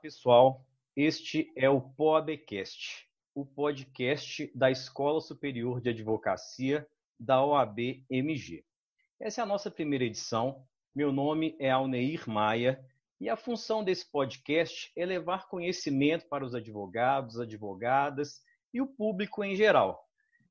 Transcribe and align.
pessoal. 0.00 0.64
Este 0.94 1.52
é 1.56 1.68
o 1.68 1.80
POABcast, 1.80 3.08
o 3.34 3.44
podcast 3.44 4.50
da 4.54 4.70
Escola 4.70 5.20
Superior 5.20 5.80
de 5.80 5.90
Advocacia 5.90 6.86
da 7.18 7.44
OAB 7.44 8.04
MG. 8.10 8.64
Essa 9.18 9.40
é 9.40 9.44
a 9.44 9.46
nossa 9.46 9.70
primeira 9.70 10.04
edição. 10.04 10.64
Meu 10.94 11.12
nome 11.12 11.56
é 11.58 11.70
Alneir 11.70 12.28
Maia 12.28 12.84
e 13.20 13.28
a 13.28 13.36
função 13.36 13.82
desse 13.82 14.10
podcast 14.10 14.92
é 14.96 15.06
levar 15.06 15.48
conhecimento 15.48 16.26
para 16.28 16.44
os 16.44 16.54
advogados, 16.54 17.40
advogadas 17.40 18.42
e 18.72 18.80
o 18.80 18.86
público 18.86 19.42
em 19.42 19.56
geral. 19.56 20.06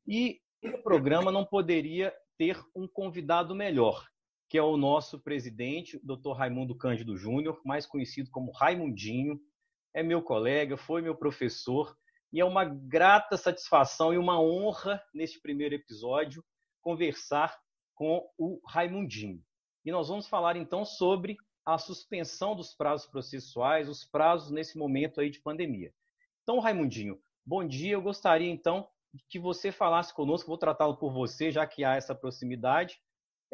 E 0.07 0.41
o 0.63 0.77
programa 0.79 1.31
não 1.31 1.45
poderia 1.45 2.13
ter 2.37 2.59
um 2.75 2.87
convidado 2.87 3.55
melhor, 3.55 4.07
que 4.47 4.57
é 4.57 4.61
o 4.61 4.77
nosso 4.77 5.19
presidente, 5.19 5.99
Dr. 6.03 6.33
Raimundo 6.35 6.75
Cândido 6.75 7.17
Júnior, 7.17 7.59
mais 7.65 7.85
conhecido 7.85 8.29
como 8.29 8.51
Raimundinho. 8.51 9.39
É 9.93 10.03
meu 10.03 10.21
colega, 10.21 10.77
foi 10.77 11.01
meu 11.01 11.15
professor, 11.15 11.97
e 12.31 12.39
é 12.39 12.45
uma 12.45 12.65
grata 12.65 13.37
satisfação 13.37 14.13
e 14.13 14.17
uma 14.17 14.39
honra, 14.41 15.01
neste 15.13 15.39
primeiro 15.39 15.73
episódio, 15.73 16.43
conversar 16.81 17.57
com 17.95 18.27
o 18.37 18.59
Raimundinho. 18.67 19.41
E 19.85 19.91
nós 19.91 20.09
vamos 20.09 20.27
falar 20.27 20.57
então 20.57 20.83
sobre 20.83 21.37
a 21.65 21.77
suspensão 21.77 22.55
dos 22.55 22.73
prazos 22.73 23.07
processuais, 23.07 23.89
os 23.89 24.03
prazos 24.03 24.51
nesse 24.51 24.77
momento 24.77 25.19
aí 25.19 25.29
de 25.29 25.39
pandemia. 25.39 25.93
Então, 26.43 26.59
Raimundinho, 26.59 27.19
bom 27.45 27.65
dia. 27.65 27.93
Eu 27.93 28.01
gostaria 28.01 28.51
então 28.51 28.87
que 29.29 29.39
você 29.39 29.71
falasse 29.71 30.13
conosco, 30.13 30.47
vou 30.47 30.57
tratá-lo 30.57 30.97
por 30.97 31.11
você, 31.11 31.51
já 31.51 31.65
que 31.65 31.83
há 31.83 31.95
essa 31.95 32.13
proximidade, 32.13 32.99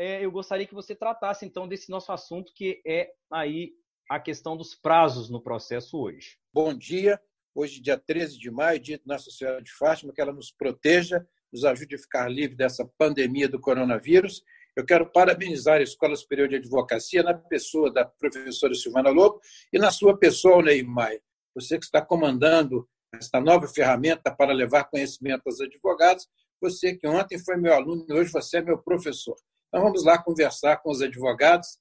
é, 0.02 0.26
eu 0.26 0.32
gostaria 0.32 0.66
que 0.66 0.74
você 0.74 0.96
tratasse 0.96 1.46
então 1.46 1.68
desse 1.68 1.92
nosso 1.92 2.12
assunto, 2.12 2.52
que 2.56 2.82
é 2.88 3.12
aí 3.32 3.72
a 4.10 4.20
questão 4.20 4.58
dos 4.58 4.74
prazos 4.74 5.30
no 5.30 5.40
processo 5.40 5.96
hoje. 5.96 6.40
Bom 6.52 6.76
dia. 6.76 7.22
Hoje, 7.54 7.80
dia 7.80 8.00
13 8.00 8.40
de 8.40 8.50
maio, 8.50 8.80
dia 8.80 8.98
de 8.98 9.06
Nossa 9.06 9.30
Senhora 9.30 9.62
de 9.62 9.72
Fátima, 9.72 10.12
que 10.12 10.20
ela 10.20 10.34
nos 10.34 10.52
proteja, 10.52 11.24
nos 11.54 11.64
ajude 11.64 11.94
a 11.94 12.00
ficar 12.00 12.28
livre 12.30 12.56
dessa 12.56 12.84
pandemia 12.98 13.48
do 13.48 13.60
coronavírus. 13.60 14.42
Eu 14.76 14.84
quero 14.86 15.06
parabenizar 15.06 15.78
a 15.78 15.84
Escola 15.84 16.16
Superior 16.16 16.48
de 16.48 16.56
Advocacia 16.56 17.22
na 17.22 17.36
pessoa 17.36 17.94
da 17.94 18.04
professora 18.04 18.74
Silvana 18.74 19.12
Lobo 19.12 19.40
e 19.72 19.78
na 19.78 19.92
sua 19.92 20.18
pessoa, 20.18 20.64
Neymar. 20.64 21.14
Você 21.54 21.78
que 21.78 21.86
está 21.86 22.04
comandando 22.04 22.90
esta 23.14 23.40
nova 23.40 23.68
ferramenta 23.68 24.36
para 24.36 24.52
levar 24.52 24.86
conhecimento 24.86 25.44
aos 25.46 25.62
advogados, 25.62 26.28
você 26.60 26.96
que 26.96 27.08
ontem 27.08 27.38
foi 27.38 27.56
meu 27.56 27.74
aluno 27.74 28.04
e 28.10 28.14
hoje 28.14 28.32
você 28.32 28.58
é 28.58 28.62
meu 28.64 28.80
professor. 28.80 29.36
Então, 29.72 29.86
vamos 29.86 30.04
lá 30.04 30.22
conversar 30.22 30.76
com 30.84 30.92
os 30.92 31.02
advogados, 31.02 31.80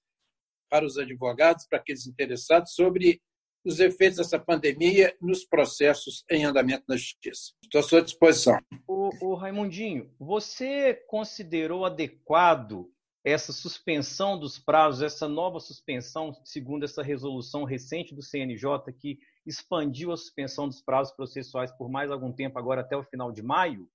para 0.70 0.86
os 0.86 0.96
advogados, 0.96 1.66
para 1.66 1.80
aqueles 1.80 2.06
interessados, 2.06 2.72
sobre 2.72 3.20
os 3.64 3.80
efeitos 3.80 4.18
dessa 4.18 4.38
pandemia 4.38 5.12
nos 5.20 5.44
processos 5.44 6.24
em 6.30 6.44
andamento 6.44 6.84
na 6.88 6.96
justiça. 6.96 7.52
Estou 7.64 7.80
à 7.80 7.82
sua 7.82 8.00
disposição. 8.00 8.56
O, 8.86 9.10
o 9.20 9.34
Raimundinho, 9.34 10.08
você 10.20 10.94
considerou 11.08 11.84
adequado 11.84 12.88
essa 13.24 13.52
suspensão 13.52 14.38
dos 14.38 14.56
prazos, 14.56 15.02
essa 15.02 15.26
nova 15.28 15.58
suspensão, 15.58 16.32
segundo 16.44 16.84
essa 16.84 17.02
resolução 17.02 17.64
recente 17.64 18.14
do 18.14 18.22
CNJ, 18.22 18.92
que 18.96 19.18
expandiu 19.44 20.12
a 20.12 20.16
suspensão 20.16 20.68
dos 20.68 20.80
prazos 20.80 21.12
processuais 21.12 21.72
por 21.72 21.90
mais 21.90 22.08
algum 22.12 22.32
tempo, 22.32 22.56
agora 22.56 22.82
até 22.82 22.96
o 22.96 23.02
final 23.02 23.32
de 23.32 23.42
maio? 23.42 23.90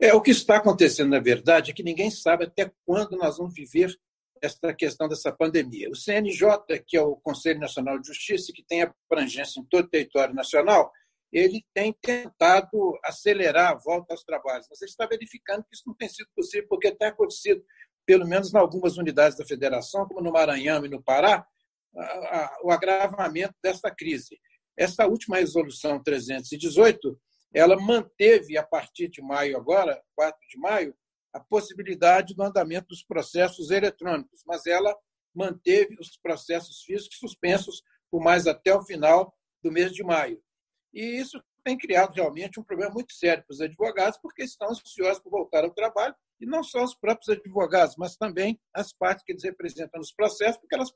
É, 0.00 0.12
o 0.14 0.20
que 0.20 0.30
está 0.30 0.56
acontecendo, 0.56 1.10
na 1.10 1.20
verdade, 1.20 1.70
é 1.70 1.74
que 1.74 1.82
ninguém 1.82 2.10
sabe 2.10 2.44
até 2.44 2.70
quando 2.84 3.16
nós 3.16 3.38
vamos 3.38 3.54
viver 3.54 3.94
esta 4.42 4.74
questão 4.74 5.08
dessa 5.08 5.30
pandemia. 5.30 5.88
O 5.88 5.94
CNJ, 5.94 6.80
que 6.86 6.96
é 6.96 7.00
o 7.00 7.16
Conselho 7.16 7.60
Nacional 7.60 7.98
de 8.00 8.08
Justiça, 8.08 8.52
que 8.52 8.64
tem 8.64 8.82
abrangência 8.82 9.60
em 9.60 9.64
todo 9.64 9.84
o 9.84 9.88
território 9.88 10.34
nacional, 10.34 10.90
ele 11.32 11.64
tem 11.72 11.96
tentado 12.02 12.98
acelerar 13.04 13.70
a 13.70 13.78
volta 13.78 14.12
aos 14.12 14.24
trabalhos, 14.24 14.66
mas 14.68 14.82
ele 14.82 14.90
está 14.90 15.06
verificando 15.06 15.62
que 15.62 15.74
isso 15.74 15.84
não 15.86 15.94
tem 15.94 16.08
sido 16.08 16.28
possível, 16.34 16.66
porque 16.68 16.90
tem 16.94 17.08
acontecido, 17.08 17.64
pelo 18.04 18.26
menos 18.26 18.52
em 18.52 18.58
algumas 18.58 18.98
unidades 18.98 19.38
da 19.38 19.46
federação, 19.46 20.06
como 20.06 20.20
no 20.20 20.32
Maranhão 20.32 20.84
e 20.84 20.88
no 20.88 21.02
Pará, 21.02 21.46
o 22.62 22.70
agravamento 22.70 23.54
dessa 23.62 23.90
crise. 23.90 24.38
Essa 24.76 25.06
última 25.06 25.36
resolução 25.36 26.02
318 26.02 27.18
ela 27.54 27.76
manteve, 27.76 28.56
a 28.56 28.62
partir 28.62 29.08
de 29.08 29.20
maio, 29.22 29.56
agora, 29.56 30.02
4 30.14 30.40
de 30.48 30.58
maio, 30.58 30.96
a 31.32 31.40
possibilidade 31.40 32.34
do 32.34 32.42
andamento 32.42 32.88
dos 32.88 33.02
processos 33.02 33.70
eletrônicos, 33.70 34.42
mas 34.46 34.66
ela 34.66 34.94
manteve 35.34 35.96
os 35.98 36.16
processos 36.16 36.82
físicos 36.82 37.18
suspensos 37.18 37.82
por 38.10 38.22
mais 38.22 38.46
até 38.46 38.74
o 38.74 38.84
final 38.84 39.34
do 39.62 39.72
mês 39.72 39.92
de 39.92 40.02
maio. 40.02 40.42
E 40.92 41.00
isso 41.18 41.42
tem 41.64 41.78
criado 41.78 42.12
realmente 42.12 42.60
um 42.60 42.64
problema 42.64 42.92
muito 42.92 43.12
sério 43.12 43.44
para 43.44 43.54
os 43.54 43.60
advogados, 43.60 44.18
porque 44.20 44.42
estão 44.42 44.68
ansiosos 44.68 45.22
por 45.22 45.30
voltar 45.30 45.64
ao 45.64 45.72
trabalho, 45.72 46.14
e 46.40 46.46
não 46.46 46.62
só 46.62 46.82
os 46.82 46.94
próprios 46.94 47.28
advogados, 47.28 47.94
mas 47.96 48.16
também 48.16 48.60
as 48.74 48.92
partes 48.92 49.24
que 49.24 49.32
eles 49.32 49.44
representam 49.44 50.00
nos 50.00 50.12
processos, 50.12 50.60
porque 50.60 50.74
elas 50.74 50.92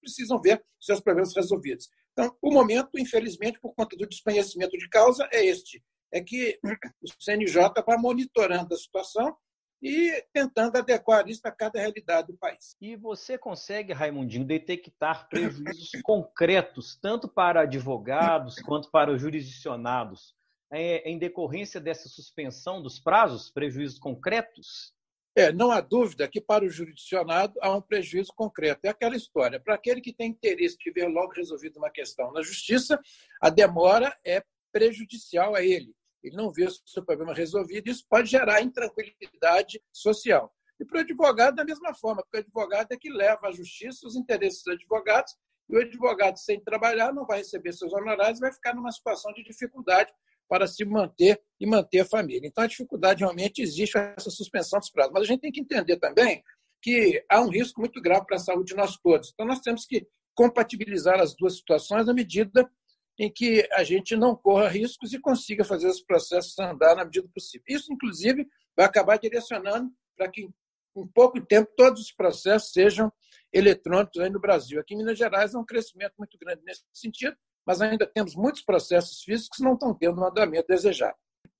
precisam 0.00 0.40
ver 0.40 0.64
seus 0.80 1.00
problemas 1.00 1.34
resolvidos. 1.34 1.88
Então, 2.18 2.34
o 2.40 2.50
momento, 2.50 2.98
infelizmente, 2.98 3.60
por 3.60 3.74
conta 3.74 3.94
do 3.94 4.06
desconhecimento 4.06 4.76
de 4.78 4.88
causa, 4.88 5.28
é 5.30 5.44
este: 5.44 5.84
é 6.10 6.22
que 6.22 6.58
o 6.64 7.22
CNJ 7.22 7.66
está 7.66 7.98
monitorando 7.98 8.72
a 8.72 8.78
situação 8.78 9.36
e 9.82 10.24
tentando 10.32 10.78
adequar 10.78 11.28
isso 11.28 11.42
a 11.44 11.52
cada 11.52 11.78
realidade 11.78 12.28
do 12.28 12.38
país. 12.38 12.74
E 12.80 12.96
você 12.96 13.36
consegue, 13.36 13.92
Raimundinho, 13.92 14.46
detectar 14.46 15.28
prejuízos 15.28 15.90
concretos, 16.02 16.96
tanto 16.96 17.28
para 17.28 17.60
advogados 17.60 18.58
quanto 18.60 18.90
para 18.90 19.12
os 19.12 19.20
jurisdicionados, 19.20 20.34
é, 20.72 21.08
em 21.08 21.18
decorrência 21.18 21.78
dessa 21.78 22.08
suspensão 22.08 22.80
dos 22.80 22.98
prazos, 22.98 23.50
prejuízos 23.50 23.98
concretos? 23.98 24.95
É, 25.38 25.52
não 25.52 25.70
há 25.70 25.82
dúvida 25.82 26.26
que 26.26 26.40
para 26.40 26.64
o 26.64 26.70
jurisdicionado 26.70 27.58
há 27.60 27.76
um 27.76 27.82
prejuízo 27.82 28.32
concreto. 28.34 28.86
É 28.86 28.88
aquela 28.88 29.14
história. 29.14 29.60
Para 29.60 29.74
aquele 29.74 30.00
que 30.00 30.10
tem 30.10 30.30
interesse 30.30 30.78
de 30.78 30.90
ver 30.90 31.08
logo 31.08 31.34
resolvido 31.34 31.76
uma 31.76 31.90
questão 31.90 32.32
na 32.32 32.40
justiça, 32.40 32.98
a 33.38 33.50
demora 33.50 34.16
é 34.24 34.42
prejudicial 34.72 35.54
a 35.54 35.62
ele. 35.62 35.94
Ele 36.22 36.34
não 36.34 36.50
vê 36.50 36.64
o 36.64 36.70
seu 36.86 37.04
problema 37.04 37.34
resolvido, 37.34 37.86
e 37.86 37.90
isso 37.90 38.06
pode 38.08 38.30
gerar 38.30 38.62
intranquilidade 38.62 39.78
social. 39.92 40.50
E 40.80 40.86
para 40.86 40.98
o 40.98 41.00
advogado, 41.00 41.56
da 41.56 41.64
mesma 41.66 41.94
forma, 41.94 42.22
porque 42.22 42.38
o 42.38 42.40
advogado 42.40 42.90
é 42.92 42.96
que 42.96 43.10
leva 43.10 43.48
à 43.48 43.52
justiça 43.52 44.06
os 44.06 44.16
interesses 44.16 44.62
dos 44.64 44.74
advogados, 44.74 45.34
e 45.68 45.76
o 45.76 45.80
advogado, 45.80 46.38
sem 46.38 46.58
trabalhar, 46.60 47.12
não 47.12 47.26
vai 47.26 47.38
receber 47.38 47.74
seus 47.74 47.92
honorários, 47.92 48.40
vai 48.40 48.52
ficar 48.52 48.74
numa 48.74 48.90
situação 48.90 49.32
de 49.34 49.44
dificuldade 49.44 50.10
para 50.48 50.66
se 50.66 50.84
manter 50.84 51.40
e 51.60 51.66
manter 51.66 52.00
a 52.00 52.04
família. 52.04 52.46
Então, 52.46 52.64
a 52.64 52.66
dificuldade 52.66 53.20
realmente 53.20 53.62
existe 53.62 53.96
essa 53.96 54.30
suspensão 54.30 54.78
dos 54.78 54.90
prazos. 54.90 55.12
Mas 55.12 55.22
a 55.22 55.26
gente 55.26 55.40
tem 55.40 55.52
que 55.52 55.60
entender 55.60 55.96
também 55.98 56.42
que 56.82 57.24
há 57.30 57.40
um 57.40 57.48
risco 57.48 57.80
muito 57.80 58.00
grave 58.00 58.26
para 58.26 58.36
a 58.36 58.40
saúde 58.40 58.72
de 58.72 58.76
nós 58.76 58.96
todos. 58.98 59.30
Então, 59.32 59.46
nós 59.46 59.60
temos 59.60 59.84
que 59.86 60.06
compatibilizar 60.34 61.20
as 61.20 61.34
duas 61.34 61.56
situações 61.56 62.06
na 62.06 62.14
medida 62.14 62.70
em 63.18 63.32
que 63.32 63.66
a 63.72 63.82
gente 63.82 64.14
não 64.14 64.36
corra 64.36 64.68
riscos 64.68 65.12
e 65.12 65.18
consiga 65.18 65.64
fazer 65.64 65.88
os 65.88 66.02
processos 66.02 66.58
andar 66.58 66.94
na 66.94 67.04
medida 67.04 67.26
possível. 67.34 67.64
Isso, 67.68 67.92
inclusive, 67.92 68.46
vai 68.76 68.84
acabar 68.84 69.18
direcionando 69.18 69.90
para 70.16 70.30
que, 70.30 70.42
em 70.42 71.06
pouco 71.14 71.40
tempo, 71.40 71.70
todos 71.76 72.02
os 72.02 72.12
processos 72.12 72.72
sejam 72.72 73.10
eletrônicos 73.52 74.20
aí 74.20 74.28
no 74.28 74.40
Brasil. 74.40 74.78
Aqui 74.78 74.94
em 74.94 74.98
Minas 74.98 75.16
Gerais 75.16 75.54
há 75.54 75.58
um 75.58 75.64
crescimento 75.64 76.12
muito 76.18 76.36
grande 76.38 76.62
nesse 76.64 76.82
sentido, 76.92 77.34
mas 77.66 77.82
ainda 77.82 78.06
temos 78.06 78.36
muitos 78.36 78.62
processos 78.62 79.22
físicos 79.22 79.58
que 79.58 79.64
não 79.64 79.74
estão 79.74 79.92
tendo 79.92 80.20
o 80.20 80.24
andamento 80.24 80.68
desejado. 80.68 81.16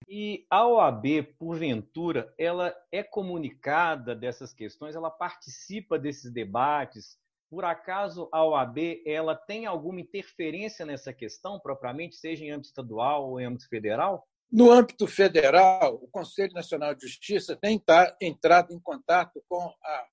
E 0.08 0.46
a 0.48 0.64
OAB, 0.64 1.34
porventura, 1.36 2.32
ela 2.38 2.72
é 2.92 3.02
comunicada 3.02 4.14
dessas 4.14 4.54
questões, 4.54 4.94
ela 4.94 5.10
participa 5.10 5.98
desses 5.98 6.30
debates. 6.30 7.18
Por 7.50 7.64
acaso 7.64 8.28
a 8.32 8.44
OAB 8.44 9.02
ela 9.04 9.34
tem 9.34 9.66
alguma 9.66 10.00
interferência 10.00 10.86
nessa 10.86 11.12
questão 11.12 11.58
propriamente, 11.58 12.16
seja 12.16 12.44
em 12.44 12.52
âmbito 12.52 12.68
estadual 12.68 13.28
ou 13.28 13.40
em 13.40 13.46
âmbito 13.46 13.68
federal? 13.68 14.24
No 14.50 14.70
âmbito 14.70 15.08
federal, 15.08 15.96
o 15.96 16.06
Conselho 16.06 16.52
Nacional 16.52 16.94
de 16.94 17.04
Justiça 17.04 17.56
tem 17.56 17.82
entrado 18.20 18.72
em 18.72 18.78
contato 18.78 19.42
com 19.48 19.74
a, 19.82 20.06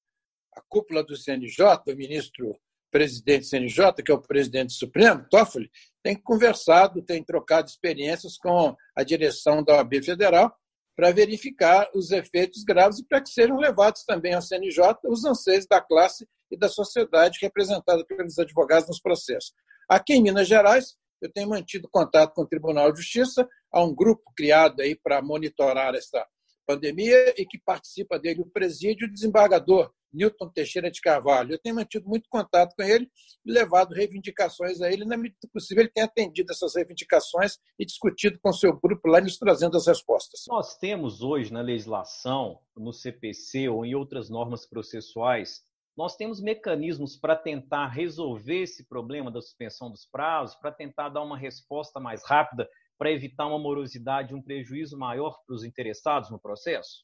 a 0.56 0.62
cúpula 0.68 1.04
do 1.04 1.16
CNJ, 1.16 1.64
o 1.88 1.96
ministro 1.96 2.60
presidente 2.94 3.48
CNJ, 3.48 4.04
que 4.06 4.12
é 4.12 4.14
o 4.14 4.22
presidente 4.22 4.72
supremo, 4.74 5.26
Toffoli, 5.28 5.68
tem 6.04 6.16
conversado, 6.16 7.02
tem 7.02 7.24
trocado 7.24 7.68
experiências 7.68 8.38
com 8.38 8.76
a 8.96 9.04
direção 9.04 9.64
da 9.64 9.78
OAB 9.78 9.96
Federal 10.04 10.56
para 10.96 11.12
verificar 11.12 11.90
os 11.96 12.12
efeitos 12.12 12.64
graves 12.64 13.00
e 13.00 13.06
para 13.06 13.20
que 13.20 13.32
sejam 13.32 13.58
levados 13.58 14.04
também 14.06 14.36
ao 14.36 14.44
CNJ 14.44 14.96
os 15.06 15.26
anseios 15.26 15.66
da 15.66 15.82
classe 15.82 16.28
e 16.52 16.56
da 16.56 16.70
sociedade 16.70 17.40
representada 17.42 18.06
pelos 18.06 18.38
advogados 18.38 18.88
nos 18.88 19.02
processos. 19.02 19.54
Aqui 19.90 20.14
em 20.14 20.22
Minas 20.22 20.48
Gerais, 20.48 20.96
eu 21.20 21.32
tenho 21.32 21.50
mantido 21.50 21.90
contato 21.92 22.36
com 22.36 22.44
o 22.44 22.48
Tribunal 22.48 22.92
de 22.92 23.00
Justiça, 23.00 23.50
há 23.72 23.84
um 23.84 23.96
grupo 23.96 24.32
criado 24.38 24.82
aí 24.82 24.96
para 24.96 25.20
monitorar 25.20 25.96
essa 25.96 26.24
pandemia 26.68 27.34
e 27.42 27.44
que 27.44 27.58
participa 27.58 28.20
dele 28.20 28.42
o 28.42 28.46
presídio 28.46 29.08
e 29.08 29.10
o 29.10 29.12
desembargador 29.12 29.92
Newton 30.14 30.50
Teixeira 30.50 30.92
de 30.92 31.02
Carvalho. 31.02 31.54
Eu 31.54 31.60
tenho 31.60 31.76
mantido 31.76 32.08
muito 32.08 32.30
contato 32.30 32.76
com 32.76 32.84
ele 32.84 33.10
e 33.46 33.52
levado 33.52 33.94
reivindicações 33.94 34.82
a 34.82 34.92
ele. 34.92 35.06
Na 35.06 35.18
medida 35.18 35.48
possível, 35.52 35.84
ele 35.84 35.92
tem 35.92 36.04
atendido 36.04 36.52
essas 36.52 36.76
reivindicações 36.76 37.58
e 37.80 37.86
discutido 37.86 38.40
com 38.40 38.54
seu 38.54 38.80
grupo 38.80 39.08
lá, 39.08 39.20
nos 39.20 39.38
trazendo 39.38 39.76
as 39.78 39.88
respostas. 39.88 40.42
Nós 40.48 40.78
temos 40.78 41.22
hoje 41.22 41.52
na 41.52 41.62
legislação, 41.62 42.60
no 42.76 42.94
CPC 42.94 43.70
ou 43.70 43.86
em 43.86 43.96
outras 43.96 44.30
normas 44.30 44.66
processuais, 44.66 45.64
nós 45.96 46.16
temos 46.16 46.42
mecanismos 46.42 47.16
para 47.16 47.36
tentar 47.36 47.88
resolver 47.88 48.64
esse 48.64 48.84
problema 48.84 49.30
da 49.30 49.42
suspensão 49.42 49.92
dos 49.92 50.08
prazos, 50.08 50.56
para 50.56 50.72
tentar 50.72 51.10
dar 51.10 51.22
uma 51.22 51.38
resposta 51.38 52.00
mais 52.00 52.26
rápida, 52.26 52.68
para 52.98 53.12
evitar 53.12 53.46
uma 53.46 53.60
morosidade, 53.60 54.34
um 54.34 54.42
prejuízo 54.42 54.98
maior 54.98 55.38
para 55.46 55.56
os 55.56 55.64
interessados 55.64 56.32
no 56.32 56.40
processo? 56.40 57.04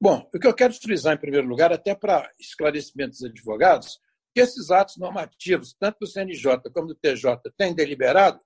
Bom, 0.00 0.28
o 0.32 0.38
que 0.38 0.46
eu 0.46 0.54
quero 0.54 0.72
frisar, 0.72 1.14
em 1.14 1.20
primeiro 1.20 1.48
lugar, 1.48 1.72
até 1.72 1.92
para 1.92 2.30
esclarecimento 2.38 3.10
dos 3.10 3.24
advogados, 3.24 3.98
que 4.32 4.40
esses 4.40 4.70
atos 4.70 4.96
normativos, 4.96 5.74
tanto 5.74 5.98
do 6.00 6.06
CNJ 6.06 6.70
como 6.72 6.86
do 6.86 6.94
TJ, 6.94 7.40
têm 7.56 7.74
deliberado, 7.74 8.38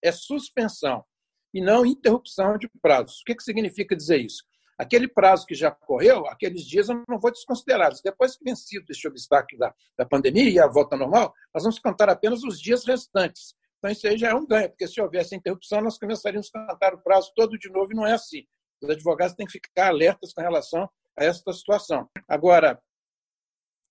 é 0.00 0.12
suspensão 0.12 1.04
e 1.52 1.60
não 1.60 1.84
interrupção 1.84 2.56
de 2.56 2.68
prazos. 2.80 3.20
O 3.20 3.24
que, 3.24 3.34
que 3.34 3.42
significa 3.42 3.96
dizer 3.96 4.18
isso? 4.18 4.44
Aquele 4.78 5.08
prazo 5.08 5.44
que 5.44 5.54
já 5.54 5.72
correu, 5.72 6.26
aqueles 6.28 6.62
dias 6.62 6.88
eu 6.88 7.02
não 7.08 7.18
vou 7.18 7.32
desconsiderá-los. 7.32 8.00
Depois 8.00 8.36
que 8.36 8.44
vencido 8.44 8.86
este 8.90 9.06
obstáculo 9.08 9.58
da, 9.58 9.74
da 9.98 10.06
pandemia 10.06 10.50
e 10.50 10.58
a 10.60 10.68
volta 10.68 10.96
normal, 10.96 11.34
nós 11.52 11.64
vamos 11.64 11.80
contar 11.80 12.08
apenas 12.08 12.44
os 12.44 12.60
dias 12.60 12.84
restantes. 12.84 13.54
Então, 13.78 13.90
isso 13.90 14.06
aí 14.06 14.16
já 14.16 14.30
é 14.30 14.34
um 14.34 14.46
ganho, 14.46 14.68
porque 14.70 14.86
se 14.86 15.00
houvesse 15.00 15.34
interrupção, 15.34 15.80
nós 15.80 15.98
começaríamos 15.98 16.48
a 16.54 16.66
contar 16.66 16.94
o 16.94 17.02
prazo 17.02 17.32
todo 17.34 17.58
de 17.58 17.68
novo 17.68 17.92
e 17.92 17.96
não 17.96 18.06
é 18.06 18.12
assim. 18.12 18.44
Os 18.82 18.90
advogados 18.90 19.36
têm 19.36 19.46
que 19.46 19.52
ficar 19.52 19.88
alertas 19.88 20.32
com 20.32 20.40
relação 20.40 20.90
a 21.16 21.24
esta 21.24 21.52
situação. 21.52 22.10
Agora, 22.28 22.82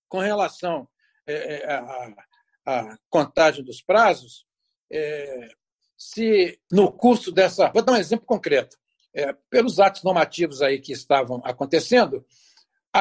com 0.10 0.20
relação 0.20 0.88
é, 1.26 1.64
é, 1.64 1.74
à, 1.74 2.14
à 2.66 2.98
contagem 3.10 3.64
dos 3.64 3.82
prazos, 3.82 4.46
é, 4.92 5.48
se 5.98 6.60
no 6.72 6.92
curso 6.92 7.32
dessa. 7.32 7.72
Vou 7.72 7.84
dar 7.84 7.94
um 7.94 7.98
exemplo 7.98 8.26
concreto. 8.26 8.76
É, 9.14 9.34
pelos 9.50 9.80
atos 9.80 10.04
normativos 10.04 10.62
aí 10.62 10.80
que 10.80 10.94
estavam 10.94 11.42
acontecendo, 11.44 12.26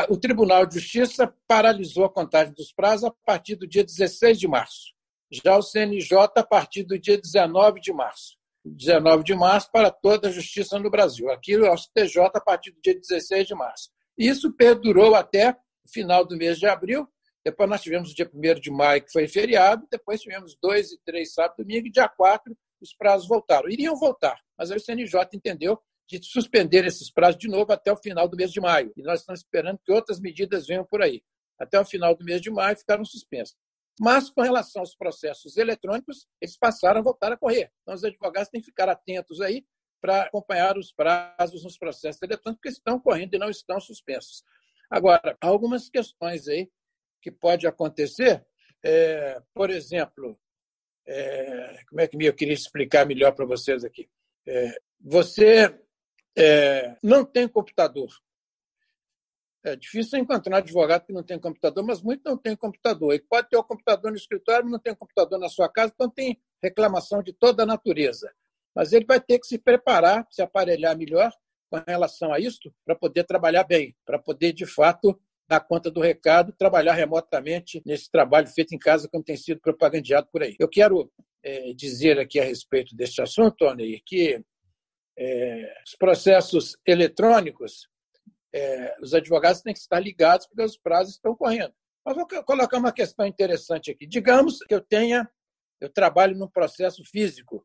o 0.08 0.16
Tribunal 0.16 0.66
de 0.66 0.78
Justiça 0.78 1.32
paralisou 1.48 2.04
a 2.04 2.12
contagem 2.12 2.52
dos 2.52 2.72
prazos 2.72 3.04
a 3.04 3.14
partir 3.25 3.56
do 3.56 3.66
dia 3.66 3.84
16 3.84 4.38
de 4.38 4.46
março. 4.46 4.93
Já 5.31 5.56
o 5.56 5.62
CNJ 5.62 6.16
a 6.36 6.44
partir 6.44 6.84
do 6.84 6.98
dia 6.98 7.16
19 7.16 7.81
de 7.81 7.93
março. 7.93 8.39
19 8.64 9.24
de 9.24 9.34
março 9.34 9.70
para 9.72 9.90
toda 9.90 10.28
a 10.28 10.32
justiça 10.32 10.78
no 10.78 10.90
Brasil. 10.90 11.30
Aqui 11.30 11.56
o 11.56 11.76
STJ 11.76 12.18
a 12.34 12.40
partir 12.40 12.72
do 12.72 12.80
dia 12.80 12.94
16 12.94 13.46
de 13.46 13.54
março. 13.54 13.90
Isso 14.16 14.52
perdurou 14.52 15.14
até 15.14 15.50
o 15.84 15.88
final 15.88 16.26
do 16.26 16.36
mês 16.36 16.58
de 16.58 16.66
abril. 16.66 17.08
Depois 17.44 17.70
nós 17.70 17.80
tivemos 17.80 18.12
o 18.12 18.14
dia 18.14 18.30
1 18.32 18.60
de 18.60 18.70
maio, 18.70 19.02
que 19.02 19.12
foi 19.12 19.26
feriado. 19.26 19.86
Depois 19.90 20.20
tivemos 20.20 20.56
2 20.60 20.92
e 20.92 21.00
3, 21.04 21.32
sábado 21.32 21.54
e 21.58 21.62
domingo. 21.62 21.86
E 21.86 21.90
dia 21.90 22.08
4, 22.08 22.54
os 22.80 22.94
prazos 22.94 23.26
voltaram. 23.26 23.68
Iriam 23.68 23.96
voltar, 23.96 24.38
mas 24.58 24.70
aí 24.70 24.76
o 24.76 24.80
CNJ 24.80 25.20
entendeu 25.34 25.80
de 26.06 26.20
suspender 26.24 26.84
esses 26.84 27.10
prazos 27.10 27.38
de 27.38 27.48
novo 27.48 27.72
até 27.72 27.92
o 27.92 27.96
final 27.96 28.28
do 28.28 28.36
mês 28.36 28.50
de 28.52 28.60
maio. 28.60 28.92
E 28.96 29.02
nós 29.02 29.20
estamos 29.20 29.40
esperando 29.40 29.78
que 29.84 29.92
outras 29.92 30.20
medidas 30.20 30.66
venham 30.66 30.84
por 30.84 31.00
aí. 31.00 31.22
Até 31.58 31.78
o 31.78 31.84
final 31.84 32.14
do 32.14 32.24
mês 32.24 32.40
de 32.40 32.50
maio 32.50 32.76
ficaram 32.76 33.04
suspensos. 33.04 33.56
Mas, 33.98 34.31
com 34.31 34.42
relação 34.42 34.81
aos 34.81 34.94
processos 34.94 35.56
eletrônicos, 35.56 36.26
eles 36.40 36.56
passaram 36.56 37.00
a 37.00 37.02
voltar 37.02 37.32
a 37.32 37.37
correr. 37.37 37.70
Então, 37.82 37.94
os 37.94 38.04
advogados 38.04 38.50
têm 38.50 38.60
que 38.60 38.66
ficar 38.66 38.88
atentos 38.88 39.40
aí 39.40 39.64
para 40.00 40.22
acompanhar 40.22 40.78
os 40.78 40.92
prazos 40.92 41.62
nos 41.62 41.76
processos 41.76 42.22
eletrônicos 42.22 42.62
que 42.62 42.69
estão 42.69 42.98
correndo 42.98 43.34
e 43.34 43.38
não 43.38 43.50
estão 43.50 43.78
suspensos. 43.78 44.42
Agora, 44.90 45.37
algumas 45.40 45.88
questões 45.88 46.48
aí 46.48 46.70
que 47.20 47.31
pode 47.31 47.66
acontecer, 47.66 48.44
é, 48.82 49.40
por 49.54 49.70
exemplo, 49.70 50.38
é, 51.06 51.82
como 51.88 52.00
é 52.00 52.08
que 52.08 52.16
eu 52.25 52.34
queria 52.34 52.54
explicar 52.54 53.06
melhor 53.06 53.32
para 53.32 53.44
vocês 53.44 53.84
aqui? 53.84 54.08
É, 54.46 54.81
você 54.98 55.78
é, 56.36 56.96
não 57.02 57.25
tem 57.25 57.46
computador. 57.46 58.10
É 59.62 59.76
difícil 59.76 60.18
encontrar 60.18 60.58
advogado 60.58 61.04
que 61.04 61.12
não 61.12 61.22
tem 61.22 61.38
computador, 61.38 61.84
mas 61.84 62.02
muitos 62.02 62.24
não 62.24 62.36
têm 62.36 62.56
computador. 62.56 63.14
E 63.14 63.20
pode 63.20 63.48
ter 63.48 63.56
o 63.56 63.64
computador 63.64 64.10
no 64.10 64.16
escritório, 64.16 64.64
mas 64.64 64.72
não 64.72 64.78
tem 64.78 64.94
computador 64.94 65.38
na 65.38 65.48
sua 65.48 65.68
casa, 65.68 65.92
então 65.94 66.08
tem 66.08 66.40
reclamação 66.62 67.22
de 67.22 67.32
toda 67.32 67.62
a 67.64 67.66
natureza. 67.66 68.32
Mas 68.74 68.92
ele 68.92 69.04
vai 69.04 69.20
ter 69.20 69.38
que 69.38 69.46
se 69.46 69.58
preparar, 69.58 70.26
se 70.30 70.40
aparelhar 70.40 70.96
melhor 70.96 71.30
com 71.70 71.82
relação 71.86 72.32
a 72.32 72.40
isso, 72.40 72.72
para 72.84 72.94
poder 72.94 73.24
trabalhar 73.24 73.64
bem, 73.64 73.94
para 74.04 74.18
poder, 74.18 74.52
de 74.52 74.64
fato, 74.64 75.20
dar 75.46 75.60
conta 75.60 75.90
do 75.90 76.00
recado, 76.00 76.52
trabalhar 76.56 76.94
remotamente 76.94 77.82
nesse 77.84 78.10
trabalho 78.10 78.46
feito 78.46 78.74
em 78.74 78.78
casa, 78.78 79.08
como 79.08 79.22
tem 79.22 79.36
sido 79.36 79.60
propagandeado 79.60 80.28
por 80.32 80.42
aí. 80.42 80.56
Eu 80.58 80.68
quero 80.68 81.12
é, 81.42 81.72
dizer 81.74 82.18
aqui 82.18 82.40
a 82.40 82.44
respeito 82.44 82.94
deste 82.96 83.20
assunto, 83.20 83.56
Tony, 83.58 84.00
que 84.06 84.42
é, 85.18 85.74
os 85.84 85.94
processos 85.96 86.76
eletrônicos, 86.86 87.88
é, 88.52 88.97
os 89.00 89.14
advogados 89.14 89.62
têm 89.62 89.73
que 89.73 89.81
estar 89.81 90.00
ligados 90.00 90.47
porque 90.47 90.62
os 90.62 90.76
prazos 90.76 91.14
estão 91.14 91.35
correndo. 91.35 91.73
Mas 92.05 92.17
vou 92.17 92.26
colocar 92.44 92.79
uma 92.79 92.93
questão 92.93 93.26
interessante 93.26 93.91
aqui. 93.91 94.06
Digamos 94.06 94.58
que 94.58 94.75
eu 94.75 94.81
tenha, 94.81 95.31
eu 95.81 95.88
trabalho 95.88 96.37
num 96.37 96.49
processo 96.49 97.02
físico 97.05 97.64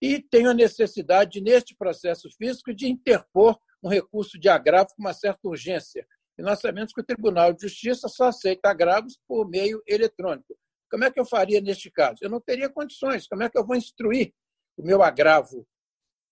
e 0.00 0.20
tenho 0.20 0.50
a 0.50 0.54
necessidade, 0.54 1.40
neste 1.40 1.74
processo 1.74 2.28
físico, 2.36 2.74
de 2.74 2.88
interpor 2.88 3.58
um 3.82 3.88
recurso 3.88 4.38
de 4.38 4.48
agravo 4.48 4.88
com 4.94 5.02
uma 5.02 5.12
certa 5.12 5.46
urgência. 5.46 6.06
E 6.36 6.42
nós 6.42 6.60
sabemos 6.60 6.92
que 6.92 7.00
o 7.00 7.04
Tribunal 7.04 7.52
de 7.52 7.62
Justiça 7.62 8.08
só 8.08 8.28
aceita 8.28 8.70
agravos 8.70 9.18
por 9.26 9.48
meio 9.48 9.82
eletrônico. 9.86 10.56
Como 10.90 11.04
é 11.04 11.10
que 11.10 11.20
eu 11.20 11.24
faria 11.24 11.60
neste 11.60 11.90
caso? 11.90 12.18
Eu 12.22 12.30
não 12.30 12.40
teria 12.40 12.70
condições. 12.70 13.26
Como 13.26 13.42
é 13.42 13.50
que 13.50 13.58
eu 13.58 13.66
vou 13.66 13.76
instruir 13.76 14.32
o 14.76 14.82
meu 14.82 15.02
agravo 15.02 15.66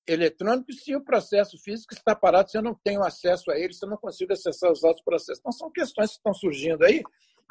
eletrônico 0.06 0.72
se 0.72 0.94
o 0.94 1.04
processo 1.04 1.58
físico 1.58 1.94
está 1.94 2.14
parado, 2.14 2.50
se 2.50 2.56
eu 2.56 2.62
não 2.62 2.74
tenho 2.74 3.02
acesso 3.02 3.50
a 3.50 3.58
ele, 3.58 3.72
se 3.72 3.84
eu 3.84 3.90
não 3.90 3.96
consigo 3.96 4.32
acessar 4.32 4.70
os 4.70 4.82
outros 4.84 5.04
processos? 5.04 5.40
Então, 5.40 5.52
são 5.52 5.70
questões 5.70 6.10
que 6.10 6.16
estão 6.16 6.34
surgindo 6.34 6.84
aí 6.84 7.02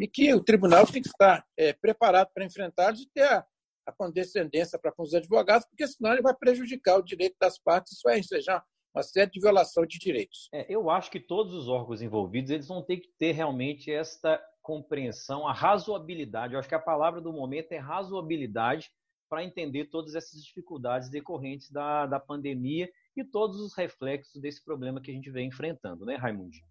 e 0.01 0.07
que 0.07 0.33
o 0.33 0.43
tribunal 0.43 0.85
tem 0.85 1.01
que 1.01 1.07
estar 1.07 1.45
é, 1.57 1.73
preparado 1.73 2.29
para 2.33 2.45
enfrentá-los 2.45 3.01
e 3.01 3.09
ter 3.13 3.23
a, 3.23 3.45
a 3.85 3.91
condescendência 3.91 4.79
para 4.79 4.91
com 4.91 5.03
os 5.03 5.13
advogados, 5.13 5.67
porque 5.67 5.87
senão 5.87 6.13
ele 6.13 6.21
vai 6.21 6.35
prejudicar 6.35 6.97
o 6.97 7.03
direito 7.03 7.35
das 7.39 7.57
partes, 7.57 7.93
isso 7.93 8.09
é 8.09 8.19
ensejar 8.19 8.63
uma 8.93 9.03
série 9.03 9.29
de 9.29 9.41
violação 9.41 9.85
de 9.85 9.99
direitos. 9.99 10.47
É, 10.53 10.65
eu 10.69 10.89
acho 10.89 11.11
que 11.11 11.19
todos 11.19 11.53
os 11.53 11.67
órgãos 11.67 12.01
envolvidos 12.01 12.49
eles 12.49 12.67
vão 12.67 12.81
ter 12.81 12.97
que 12.97 13.09
ter 13.19 13.33
realmente 13.33 13.91
esta 13.91 14.41
compreensão, 14.61 15.47
a 15.47 15.53
razoabilidade. 15.53 16.53
Eu 16.53 16.59
acho 16.59 16.69
que 16.69 16.75
a 16.75 16.79
palavra 16.79 17.21
do 17.21 17.31
momento 17.31 17.73
é 17.73 17.77
razoabilidade 17.77 18.89
para 19.29 19.43
entender 19.43 19.85
todas 19.85 20.15
essas 20.15 20.43
dificuldades 20.43 21.09
decorrentes 21.09 21.71
da, 21.71 22.05
da 22.05 22.19
pandemia 22.19 22.89
e 23.15 23.23
todos 23.23 23.59
os 23.59 23.75
reflexos 23.75 24.41
desse 24.41 24.63
problema 24.63 25.01
que 25.01 25.11
a 25.11 25.13
gente 25.13 25.29
vem 25.29 25.47
enfrentando, 25.47 26.05
né, 26.05 26.15
Raimundinho? 26.15 26.65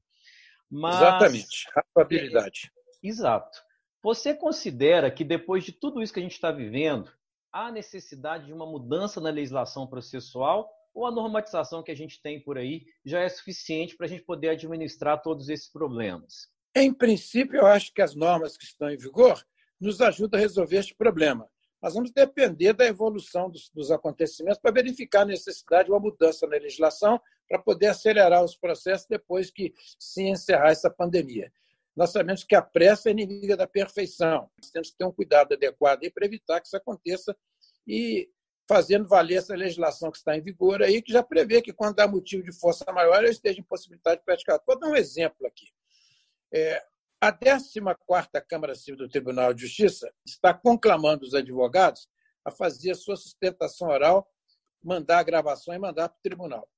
Mas, 0.71 0.97
Exatamente, 0.97 1.69
razoabilidade. 1.75 2.73
É, 2.77 3.09
exato. 3.09 3.59
Você 4.03 4.35
considera 4.35 5.11
que 5.11 5.25
depois 5.25 5.65
de 5.65 5.73
tudo 5.73 6.03
isso 6.03 6.13
que 6.13 6.21
a 6.21 6.23
gente 6.23 6.33
está 6.33 6.53
vivendo, 6.53 7.11
há 7.53 7.71
necessidade 7.71 8.47
de 8.47 8.53
uma 8.53 8.67
mudança 8.67 9.21
na 9.21 9.31
legislação 9.31 9.87
processual 9.87 10.71
ou 10.93 11.07
a 11.07 11.11
normatização 11.11 11.83
que 11.83 11.91
a 11.91 11.97
gente 11.97 12.21
tem 12.21 12.41
por 12.41 12.59
aí 12.59 12.87
já 13.05 13.21
é 13.21 13.29
suficiente 13.29 13.97
para 13.97 14.07
a 14.07 14.09
gente 14.09 14.23
poder 14.23 14.51
administrar 14.51 15.23
todos 15.23 15.49
esses 15.49 15.69
problemas? 15.69 16.49
Em 16.75 16.93
princípio, 16.93 17.57
eu 17.57 17.67
acho 17.67 17.93
que 17.93 18.03
as 18.03 18.15
normas 18.15 18.57
que 18.57 18.65
estão 18.65 18.91
em 18.91 18.97
vigor 18.97 19.45
nos 19.81 20.01
ajudam 20.01 20.39
a 20.39 20.41
resolver 20.41 20.79
este 20.79 20.95
problema. 20.95 21.49
Nós 21.85 21.93
vamos 21.93 22.11
depender 22.13 22.73
da 22.73 22.87
evolução 22.87 23.51
dos, 23.51 23.69
dos 23.69 23.91
acontecimentos 23.91 24.59
para 24.59 24.73
verificar 24.73 25.21
a 25.21 25.27
necessidade 25.27 25.85
de 25.85 25.91
uma 25.91 26.01
mudança 26.01 26.47
na 26.47 26.57
legislação 26.57 27.21
para 27.47 27.59
poder 27.59 27.89
acelerar 27.89 28.43
os 28.43 28.57
processos 28.57 29.07
depois 29.07 29.51
que 29.51 29.75
se 29.99 30.23
encerrar 30.23 30.71
essa 30.71 30.89
pandemia. 30.89 31.53
Nós 31.95 32.11
sabemos 32.11 32.43
que 32.43 32.55
a 32.55 32.63
pressa 32.63 33.11
é 33.11 33.13
inimiga 33.13 33.55
da 33.55 33.67
perfeição. 33.67 34.49
Nós 34.57 34.71
temos 34.71 34.93
que 34.93 34.97
ter 34.97 35.05
um 35.05 35.13
cuidado 35.13 35.53
adequado 35.53 36.11
para 36.15 36.25
evitar 36.25 36.59
que 36.59 36.69
isso 36.69 36.77
aconteça 36.79 37.37
e 37.87 38.31
fazendo 38.67 39.07
valer 39.07 39.37
essa 39.37 39.55
legislação 39.55 40.11
que 40.11 40.17
está 40.17 40.35
em 40.35 40.41
vigor 40.41 40.83
aí, 40.83 41.03
que 41.03 41.13
já 41.13 41.23
prevê 41.23 41.61
que 41.61 41.71
quando 41.71 42.01
há 42.01 42.09
motivo 42.09 42.43
de 42.43 42.59
força 42.59 42.91
maior, 42.95 43.23
eu 43.23 43.31
esteja 43.31 43.61
em 43.61 43.63
possibilidade 43.63 44.21
de 44.21 44.25
praticar. 44.25 44.59
Vou 44.67 44.79
dar 44.79 44.89
um 44.89 44.97
exemplo 44.97 45.47
aqui. 45.47 45.67
É, 46.51 46.83
a 47.29 47.33
14ª 47.33 48.45
Câmara 48.47 48.75
Civil 48.75 48.99
do 48.99 49.09
Tribunal 49.09 49.55
de 49.55 49.63
Justiça 49.63 50.13
está 50.27 50.53
conclamando 50.53 51.25
os 51.25 51.35
advogados 51.35 52.07
a 52.45 52.51
fazer 52.51 52.91
a 52.91 52.95
sua 52.95 53.17
sustentação 53.17 53.89
oral, 53.89 54.29
mandar 54.83 55.21
a 55.21 55.23
gravação 55.23 55.75
e 55.75 55.79
mandar 55.79 56.11
para 56.11 56.19
o 56.19 56.23
tribunal 56.23 56.69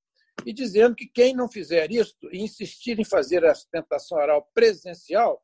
e 0.44 0.52
dizendo 0.52 0.94
que 0.94 1.06
quem 1.06 1.34
não 1.34 1.48
fizer 1.48 1.90
isso 1.90 2.14
e 2.30 2.40
insistir 2.40 3.00
em 3.00 3.04
fazer 3.04 3.44
a 3.44 3.54
sustentação 3.54 4.18
oral 4.18 4.48
presencial 4.54 5.42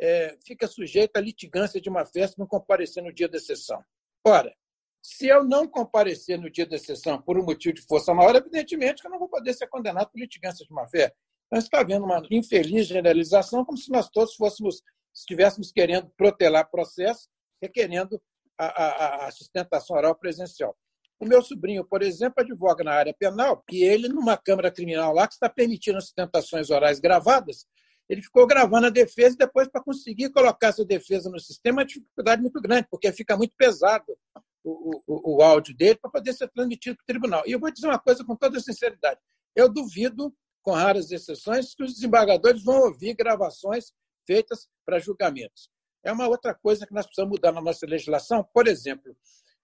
é, 0.00 0.36
fica 0.44 0.66
sujeito 0.66 1.16
à 1.16 1.20
litigância 1.20 1.80
de 1.80 1.88
uma 1.88 2.04
festa 2.04 2.34
não 2.36 2.46
comparecer 2.46 3.04
no 3.04 3.12
dia 3.12 3.28
da 3.28 3.38
sessão. 3.38 3.80
Ora, 4.26 4.52
se 5.00 5.28
eu 5.28 5.44
não 5.44 5.68
comparecer 5.68 6.40
no 6.40 6.50
dia 6.50 6.66
da 6.66 6.78
sessão 6.78 7.22
por 7.22 7.38
um 7.38 7.44
motivo 7.44 7.74
de 7.74 7.82
força 7.82 8.12
maior, 8.12 8.34
evidentemente 8.34 9.00
que 9.00 9.06
eu 9.06 9.12
não 9.12 9.20
vou 9.20 9.28
poder 9.28 9.54
ser 9.54 9.68
condenado 9.68 10.10
por 10.10 10.18
litigância 10.18 10.66
de 10.66 10.72
má 10.72 10.88
fé. 10.88 11.14
Nós 11.54 11.62
está 11.62 11.82
havendo 11.82 12.04
uma 12.04 12.20
infeliz 12.32 12.88
generalização, 12.88 13.64
como 13.64 13.78
se 13.78 13.88
nós 13.88 14.08
todos 14.08 14.34
fôssemos, 14.34 14.82
estivéssemos 15.14 15.70
querendo 15.70 16.10
protelar 16.16 16.68
processo, 16.68 17.28
requerendo 17.62 18.20
a, 18.58 18.66
a, 18.66 19.26
a 19.28 19.30
sustentação 19.30 19.96
oral 19.96 20.16
presencial. 20.16 20.76
O 21.16 21.24
meu 21.24 21.40
sobrinho, 21.42 21.84
por 21.84 22.02
exemplo, 22.02 22.42
advoga 22.42 22.82
na 22.82 22.90
área 22.90 23.14
penal 23.16 23.62
e 23.70 23.84
ele, 23.84 24.08
numa 24.08 24.36
Câmara 24.36 24.68
Criminal 24.68 25.14
lá, 25.14 25.28
que 25.28 25.34
está 25.34 25.48
permitindo 25.48 26.00
sustentações 26.00 26.70
orais 26.70 26.98
gravadas, 26.98 27.66
ele 28.08 28.20
ficou 28.20 28.48
gravando 28.48 28.88
a 28.88 28.90
defesa 28.90 29.36
e 29.36 29.38
depois, 29.38 29.68
para 29.68 29.80
conseguir 29.80 30.30
colocar 30.30 30.70
essa 30.70 30.84
defesa 30.84 31.30
no 31.30 31.38
sistema, 31.38 31.82
é 31.82 31.84
uma 31.84 31.86
dificuldade 31.86 32.42
muito 32.42 32.60
grande, 32.60 32.88
porque 32.90 33.12
fica 33.12 33.36
muito 33.36 33.54
pesado 33.56 34.06
o, 34.64 35.00
o, 35.06 35.36
o 35.36 35.40
áudio 35.40 35.72
dele 35.76 36.00
para 36.02 36.10
poder 36.10 36.32
ser 36.32 36.48
transmitido 36.48 36.96
para 36.96 37.04
o 37.04 37.06
tribunal. 37.06 37.44
E 37.46 37.52
eu 37.52 37.60
vou 37.60 37.70
dizer 37.70 37.86
uma 37.86 37.98
coisa 38.00 38.24
com 38.24 38.34
toda 38.34 38.58
sinceridade: 38.58 39.20
eu 39.54 39.72
duvido, 39.72 40.34
com 40.64 40.72
raras 40.72 41.12
exceções, 41.12 41.74
que 41.74 41.84
os 41.84 41.94
desembargadores 41.94 42.64
vão 42.64 42.80
ouvir 42.86 43.14
gravações 43.14 43.92
feitas 44.26 44.66
para 44.84 44.98
julgamentos. 44.98 45.68
É 46.02 46.10
uma 46.10 46.26
outra 46.26 46.54
coisa 46.54 46.86
que 46.86 46.94
nós 46.94 47.06
precisamos 47.06 47.32
mudar 47.32 47.52
na 47.52 47.60
nossa 47.60 47.86
legislação. 47.86 48.42
Por 48.52 48.66
exemplo, 48.66 49.14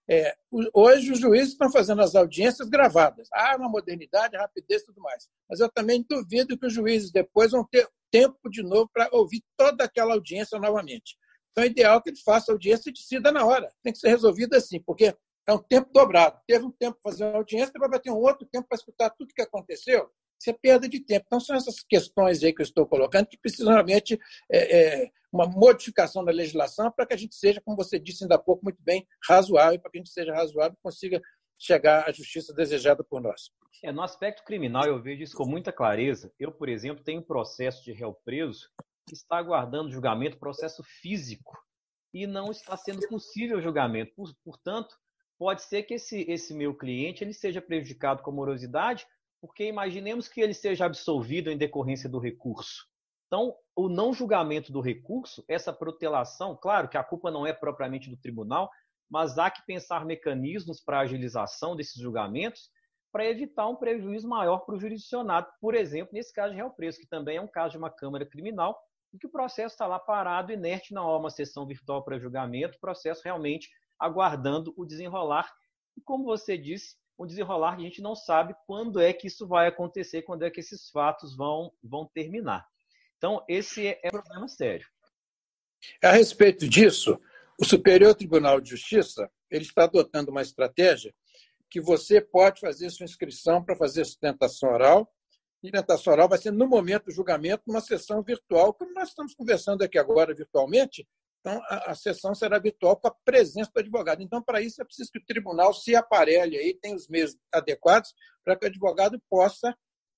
é, 0.09 0.35
hoje 0.73 1.11
os 1.11 1.19
juízes 1.19 1.49
estão 1.49 1.71
fazendo 1.71 2.01
as 2.01 2.15
audiências 2.15 2.69
gravadas. 2.69 3.27
Ah, 3.33 3.55
uma 3.57 3.69
modernidade, 3.69 4.37
rapidez 4.37 4.83
e 4.83 4.85
tudo 4.85 5.01
mais. 5.01 5.27
Mas 5.49 5.59
eu 5.59 5.69
também 5.69 6.05
duvido 6.07 6.57
que 6.57 6.67
os 6.67 6.73
juízes 6.73 7.11
depois 7.11 7.51
vão 7.51 7.65
ter 7.65 7.87
tempo 8.11 8.49
de 8.49 8.61
novo 8.61 8.89
para 8.93 9.09
ouvir 9.11 9.43
toda 9.57 9.83
aquela 9.83 10.13
audiência 10.13 10.59
novamente. 10.59 11.17
Então, 11.51 11.63
é 11.63 11.67
ideal 11.67 12.01
que 12.01 12.09
ele 12.09 12.21
faça 12.21 12.51
a 12.51 12.53
audiência 12.53 12.89
e 12.89 12.93
decida 12.93 13.31
na 13.31 13.45
hora. 13.45 13.71
Tem 13.83 13.91
que 13.91 13.99
ser 13.99 14.09
resolvido 14.09 14.55
assim, 14.55 14.79
porque 14.81 15.15
é 15.47 15.53
um 15.53 15.59
tempo 15.59 15.89
dobrado. 15.91 16.39
Teve 16.47 16.65
um 16.65 16.71
tempo 16.71 16.99
para 17.01 17.11
fazer 17.11 17.25
uma 17.25 17.37
audiência, 17.37 17.73
depois 17.73 17.91
vai 17.91 17.99
ter 17.99 18.11
um 18.11 18.17
outro 18.17 18.47
tempo 18.51 18.67
para 18.67 18.75
escutar 18.75 19.09
tudo 19.11 19.29
o 19.29 19.33
que 19.33 19.41
aconteceu. 19.41 20.09
Isso 20.41 20.49
é 20.49 20.53
perda 20.53 20.89
de 20.89 20.99
tempo. 20.99 21.23
Então, 21.27 21.39
são 21.39 21.55
essas 21.55 21.83
questões 21.87 22.43
aí 22.43 22.51
que 22.51 22.63
eu 22.63 22.65
estou 22.65 22.87
colocando 22.87 23.27
que 23.27 23.37
precisam 23.37 23.71
realmente 23.71 24.19
é, 24.51 25.03
é, 25.03 25.11
uma 25.31 25.45
modificação 25.45 26.25
da 26.25 26.31
legislação 26.31 26.91
para 26.91 27.05
que 27.05 27.13
a 27.13 27.17
gente 27.17 27.35
seja, 27.35 27.61
como 27.61 27.77
você 27.77 27.99
disse 27.99 28.23
ainda 28.23 28.35
há 28.35 28.39
pouco, 28.39 28.63
muito 28.63 28.81
bem 28.81 29.07
razoável, 29.29 29.79
para 29.79 29.91
que 29.91 29.99
a 29.99 30.01
gente 30.01 30.09
seja 30.09 30.33
razoável 30.33 30.73
e 30.73 30.81
consiga 30.81 31.21
chegar 31.59 32.09
à 32.09 32.11
justiça 32.11 32.51
desejada 32.55 33.03
por 33.03 33.21
nós. 33.21 33.51
É, 33.83 33.91
no 33.91 34.01
aspecto 34.01 34.43
criminal, 34.43 34.85
eu 34.85 34.99
vejo 34.99 35.21
isso 35.21 35.37
com 35.37 35.45
muita 35.45 35.71
clareza. 35.71 36.33
Eu, 36.39 36.51
por 36.51 36.67
exemplo, 36.67 37.03
tenho 37.03 37.19
um 37.19 37.23
processo 37.23 37.83
de 37.83 37.91
réu 37.91 38.11
preso 38.25 38.67
que 39.07 39.13
está 39.13 39.37
aguardando 39.37 39.91
julgamento, 39.91 40.39
processo 40.39 40.81
físico, 40.83 41.55
e 42.11 42.25
não 42.25 42.49
está 42.49 42.75
sendo 42.75 43.07
possível 43.07 43.59
o 43.59 43.61
julgamento. 43.61 44.11
Portanto, 44.43 44.97
pode 45.37 45.61
ser 45.61 45.83
que 45.83 45.93
esse, 45.93 46.21
esse 46.27 46.51
meu 46.51 46.75
cliente 46.75 47.23
ele 47.23 47.33
seja 47.33 47.61
prejudicado 47.61 48.23
com 48.23 48.31
morosidade, 48.31 49.05
porque 49.41 49.65
imaginemos 49.65 50.27
que 50.27 50.39
ele 50.39 50.53
seja 50.53 50.85
absolvido 50.85 51.49
em 51.49 51.57
decorrência 51.57 52.07
do 52.07 52.19
recurso. 52.19 52.87
Então, 53.25 53.55
o 53.75 53.89
não 53.89 54.13
julgamento 54.13 54.71
do 54.71 54.81
recurso, 54.81 55.43
essa 55.47 55.73
protelação, 55.73 56.55
claro 56.55 56.87
que 56.87 56.97
a 56.97 57.03
culpa 57.03 57.31
não 57.31 57.47
é 57.47 57.51
propriamente 57.51 58.09
do 58.09 58.17
tribunal, 58.17 58.69
mas 59.09 59.37
há 59.37 59.49
que 59.49 59.65
pensar 59.65 60.05
mecanismos 60.05 60.81
para 60.81 60.99
agilização 60.99 61.75
desses 61.75 62.01
julgamentos 62.01 62.69
para 63.11 63.25
evitar 63.25 63.67
um 63.67 63.75
prejuízo 63.75 64.27
maior 64.27 64.59
para 64.59 64.75
o 64.75 64.79
jurisdicionado. 64.79 65.47
Por 65.59 65.75
exemplo, 65.75 66.13
nesse 66.13 66.33
caso 66.33 66.51
de 66.51 66.57
réu 66.57 66.69
preso, 66.69 66.99
que 66.99 67.07
também 67.07 67.37
é 67.37 67.41
um 67.41 67.47
caso 67.47 67.71
de 67.71 67.77
uma 67.77 67.89
Câmara 67.89 68.25
Criminal, 68.25 68.77
em 69.13 69.17
que 69.17 69.27
o 69.27 69.31
processo 69.31 69.73
está 69.73 69.85
lá 69.85 69.99
parado, 69.99 70.53
inerte, 70.53 70.93
não 70.93 71.03
há 71.03 71.17
uma 71.17 71.29
sessão 71.29 71.65
virtual 71.65 72.03
para 72.03 72.19
julgamento, 72.19 72.77
o 72.77 72.79
processo 72.79 73.21
realmente 73.23 73.69
aguardando 73.99 74.73
o 74.77 74.85
desenrolar. 74.85 75.51
E 75.97 76.01
como 76.01 76.23
você 76.23 76.57
disse, 76.57 76.95
o 77.21 77.25
desenrolar 77.27 77.75
que 77.75 77.83
a 77.83 77.85
gente 77.85 78.01
não 78.01 78.15
sabe 78.15 78.55
quando 78.65 78.99
é 78.99 79.13
que 79.13 79.27
isso 79.27 79.47
vai 79.47 79.67
acontecer, 79.67 80.23
quando 80.23 80.43
é 80.43 80.49
que 80.49 80.59
esses 80.59 80.89
fatos 80.89 81.35
vão, 81.35 81.71
vão 81.83 82.09
terminar. 82.11 82.67
Então, 83.15 83.45
esse 83.47 83.87
é 83.87 84.07
um 84.07 84.09
problema 84.09 84.47
sério. 84.47 84.87
A 86.03 86.11
respeito 86.11 86.67
disso, 86.67 87.21
o 87.59 87.63
Superior 87.63 88.15
Tribunal 88.15 88.59
de 88.59 88.71
Justiça 88.71 89.29
ele 89.51 89.63
está 89.63 89.83
adotando 89.83 90.31
uma 90.31 90.41
estratégia 90.41 91.13
que 91.69 91.79
você 91.79 92.19
pode 92.19 92.59
fazer 92.59 92.89
sua 92.89 93.03
inscrição 93.03 93.63
para 93.63 93.75
fazer 93.75 94.03
sustentação 94.03 94.71
oral. 94.71 95.13
E 95.61 95.67
sustentação 95.67 96.13
oral 96.13 96.27
vai 96.27 96.39
ser 96.39 96.51
no 96.51 96.67
momento 96.67 97.05
do 97.05 97.11
julgamento, 97.11 97.61
numa 97.67 97.81
sessão 97.81 98.23
virtual, 98.23 98.73
como 98.73 98.95
nós 98.95 99.09
estamos 99.09 99.35
conversando 99.35 99.83
aqui 99.83 99.99
agora 99.99 100.33
virtualmente, 100.33 101.07
então, 101.41 101.59
a, 101.69 101.91
a, 101.91 101.95
sessão 101.95 102.35
será 102.35 102.59
virtual 102.59 102.95
com 102.95 103.07
a 103.07 103.15
presença 103.25 103.71
do 103.73 103.79
advogado. 103.79 104.21
Então, 104.21 104.41
para 104.41 104.61
isso, 104.61 104.79
é 104.81 104.85
preciso 104.85 105.11
que 105.11 105.19
o 105.19 105.25
tribunal 105.25 105.73
se 105.73 105.95
aparelhe 105.95 106.55
aí, 106.55 106.73
tenha 106.79 106.95
os 106.95 107.07
meios 107.07 107.35
adequados 107.51 108.13
para 108.45 108.55
que 108.55 108.65
o 108.65 108.69
advogado 108.69 109.19
possa 109.27 109.75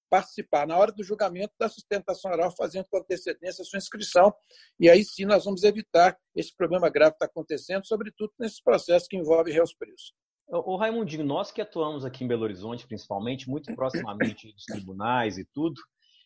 participar 0.09 0.67
na 0.67 0.77
hora 0.77 0.91
do 0.91 1.03
julgamento 1.03 1.53
da 1.57 1.67
sustentação 1.67 2.29
oral, 2.29 2.53
fazendo 2.55 2.85
com 2.87 2.97
antecedência 2.97 3.63
a 3.63 3.65
sua 3.65 3.77
inscrição. 3.77 4.31
E 4.79 4.87
aí 4.89 5.03
sim 5.03 5.25
nós 5.25 5.45
vamos 5.45 5.63
evitar 5.63 6.15
esse 6.35 6.55
problema 6.55 6.89
grave 6.89 7.13
que 7.13 7.15
está 7.15 7.25
acontecendo, 7.25 7.87
sobretudo 7.87 8.31
nesses 8.37 8.61
processos 8.61 9.07
que 9.07 9.17
envolvem 9.17 9.53
réus 9.53 9.73
presos. 9.73 10.13
O 10.47 10.75
Raimundinho, 10.75 11.23
nós 11.23 11.51
que 11.51 11.61
atuamos 11.61 12.05
aqui 12.05 12.23
em 12.23 12.27
Belo 12.27 12.43
Horizonte, 12.43 12.85
principalmente, 12.85 13.49
muito 13.49 13.73
proximamente 13.73 14.51
dos 14.51 14.65
tribunais 14.65 15.37
e 15.37 15.45
tudo, 15.45 15.81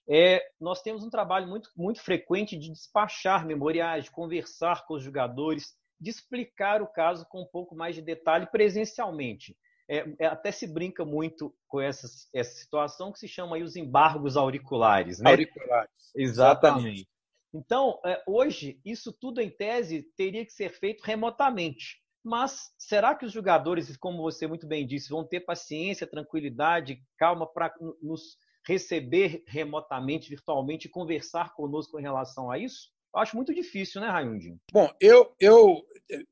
é, 0.10 0.42
nós 0.60 0.82
temos 0.82 1.04
um 1.04 1.10
trabalho 1.10 1.48
muito, 1.48 1.70
muito 1.76 2.02
frequente 2.02 2.58
de 2.58 2.72
despachar 2.72 3.46
memoriais, 3.46 4.06
de 4.06 4.12
conversar 4.12 4.86
com 4.86 4.96
os 4.96 5.04
julgadores, 5.04 5.76
de 6.00 6.10
explicar 6.10 6.82
o 6.82 6.88
caso 6.88 7.26
com 7.28 7.42
um 7.42 7.46
pouco 7.46 7.76
mais 7.76 7.96
de 7.96 8.02
detalhe 8.02 8.48
presencialmente. 8.48 9.56
É, 9.90 10.06
é, 10.20 10.26
até 10.26 10.52
se 10.52 10.68
brinca 10.68 11.06
muito 11.06 11.54
com 11.68 11.80
essa, 11.80 12.08
essa 12.34 12.56
situação 12.58 13.12
que 13.12 13.20
se 13.20 13.28
chama 13.28 13.56
aí 13.56 13.64
os 13.64 13.76
embargos 13.76 14.36
auriculares. 14.36 15.20
Né? 15.20 15.30
Auriculares. 15.30 15.90
Exatamente. 16.16 16.78
Exatamente. 16.78 17.10
Então, 17.54 18.00
é, 18.06 18.22
hoje, 18.28 18.80
isso 18.86 19.14
tudo 19.14 19.42
em 19.42 19.50
tese 19.50 20.04
teria 20.16 20.46
que 20.46 20.52
ser 20.52 20.70
feito 20.70 21.02
remotamente. 21.04 22.02
Mas 22.24 22.74
será 22.78 23.16
que 23.16 23.26
os 23.26 23.32
jogadores, 23.32 23.96
como 23.96 24.22
você 24.22 24.46
muito 24.48 24.68
bem 24.68 24.86
disse, 24.86 25.10
vão 25.10 25.26
ter 25.26 25.42
paciência, 25.42 26.06
tranquilidade, 26.06 27.02
calma 27.18 27.48
para 27.48 27.74
nos 28.02 28.38
receber 28.68 29.44
remotamente, 29.48 30.30
virtualmente 30.30 30.90
conversar 30.90 31.54
conosco 31.54 31.98
em 31.98 32.04
relação 32.04 32.52
a 32.52 32.58
isso? 32.58 32.92
Eu 33.16 33.22
acho 33.22 33.36
muito 33.36 33.54
difícil, 33.54 34.02
né, 34.02 34.10
Raiundinho? 34.10 34.60
Bom, 34.72 34.92
eu, 35.00 35.34
eu 35.40 35.82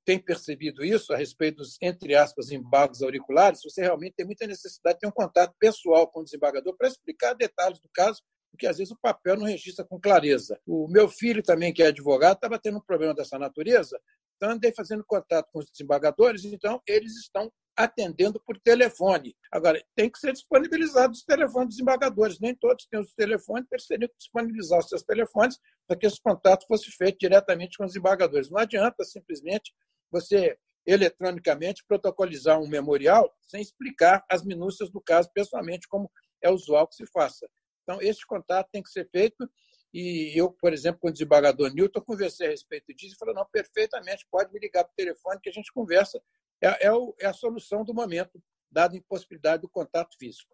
tenho 0.03 0.21
percebido 0.21 0.83
isso 0.83 1.13
a 1.13 1.17
respeito 1.17 1.57
dos, 1.57 1.77
entre 1.81 2.13
aspas, 2.13 2.51
embargos 2.51 3.01
auriculares. 3.01 3.61
Você 3.63 3.81
realmente 3.81 4.15
tem 4.15 4.25
muita 4.25 4.45
necessidade 4.45 4.95
de 4.95 4.99
ter 4.99 5.07
um 5.07 5.11
contato 5.11 5.55
pessoal 5.57 6.07
com 6.07 6.19
o 6.19 6.23
desembargador 6.23 6.75
para 6.77 6.89
explicar 6.89 7.33
detalhes 7.33 7.79
do 7.79 7.89
caso, 7.93 8.21
porque 8.51 8.67
às 8.67 8.77
vezes 8.77 8.91
o 8.91 8.99
papel 9.01 9.37
não 9.37 9.45
registra 9.45 9.85
com 9.85 9.99
clareza. 9.99 10.59
O 10.67 10.87
meu 10.89 11.07
filho 11.07 11.41
também, 11.41 11.73
que 11.73 11.81
é 11.81 11.87
advogado, 11.87 12.35
estava 12.35 12.59
tendo 12.59 12.77
um 12.77 12.85
problema 12.85 13.13
dessa 13.13 13.39
natureza, 13.39 13.99
andei 14.41 14.73
fazendo 14.73 15.03
contato 15.05 15.49
com 15.51 15.59
os 15.59 15.65
desembargadores, 15.69 16.45
então 16.45 16.81
eles 16.87 17.15
estão 17.17 17.51
atendendo 17.75 18.39
por 18.39 18.57
telefone. 18.59 19.35
Agora, 19.51 19.83
tem 19.95 20.09
que 20.09 20.17
ser 20.17 20.31
disponibilizados 20.31 21.19
os 21.19 21.25
telefones 21.25 21.69
dos 21.69 21.79
embargadores. 21.79 22.39
Nem 22.39 22.55
todos 22.55 22.85
têm 22.85 22.99
os 22.99 23.13
telefones, 23.13 23.67
eles 23.71 23.85
teriam 23.85 24.07
que 24.07 24.17
disponibilizar 24.17 24.79
os 24.79 24.87
seus 24.87 25.03
telefones 25.03 25.59
para 25.87 25.97
que 25.97 26.05
esse 26.05 26.21
contato 26.21 26.65
fosse 26.67 26.89
feito 26.91 27.19
diretamente 27.19 27.77
com 27.77 27.85
os 27.85 27.95
embargadores. 27.95 28.49
Não 28.49 28.59
adianta 28.59 29.03
simplesmente 29.03 29.73
você 30.09 30.57
eletronicamente 30.85 31.83
protocolizar 31.87 32.61
um 32.61 32.67
memorial 32.67 33.33
sem 33.41 33.61
explicar 33.61 34.23
as 34.29 34.43
minúcias 34.45 34.89
do 34.89 35.01
caso 35.01 35.29
pessoalmente, 35.33 35.87
como 35.87 36.09
é 36.41 36.49
usual 36.49 36.87
que 36.87 36.95
se 36.95 37.05
faça. 37.07 37.47
Então, 37.83 38.01
esse 38.01 38.25
contato 38.25 38.69
tem 38.71 38.81
que 38.81 38.89
ser 38.89 39.07
feito 39.09 39.49
e 39.97 40.37
eu, 40.37 40.51
por 40.51 40.73
exemplo, 40.73 40.99
com 40.99 41.07
o 41.07 41.11
desembargador 41.11 41.73
Newton, 41.73 42.01
conversei 42.01 42.47
a 42.47 42.49
respeito 42.49 42.93
disso 42.93 43.15
e 43.15 43.17
falei, 43.17 43.33
não, 43.33 43.45
perfeitamente, 43.45 44.27
pode 44.29 44.51
me 44.51 44.59
ligar 44.59 44.83
por 44.83 44.93
telefone 44.93 45.39
que 45.39 45.47
a 45.47 45.53
gente 45.53 45.71
conversa 45.71 46.21
é, 46.61 46.87
é, 46.87 46.91
o, 46.91 47.15
é 47.17 47.27
a 47.27 47.31
solução 47.31 47.85
do 47.85 47.93
momento, 47.93 48.43
dada 48.69 48.93
a 48.93 48.97
impossibilidade 48.97 49.61
do 49.61 49.69
contato 49.69 50.17
físico. 50.19 50.53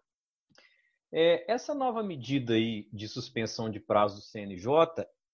É, 1.12 1.44
essa 1.52 1.74
nova 1.74 2.04
medida 2.04 2.54
aí 2.54 2.88
de 2.92 3.08
suspensão 3.08 3.68
de 3.68 3.80
prazo 3.80 4.20
do 4.20 4.22
CNJ, 4.22 4.68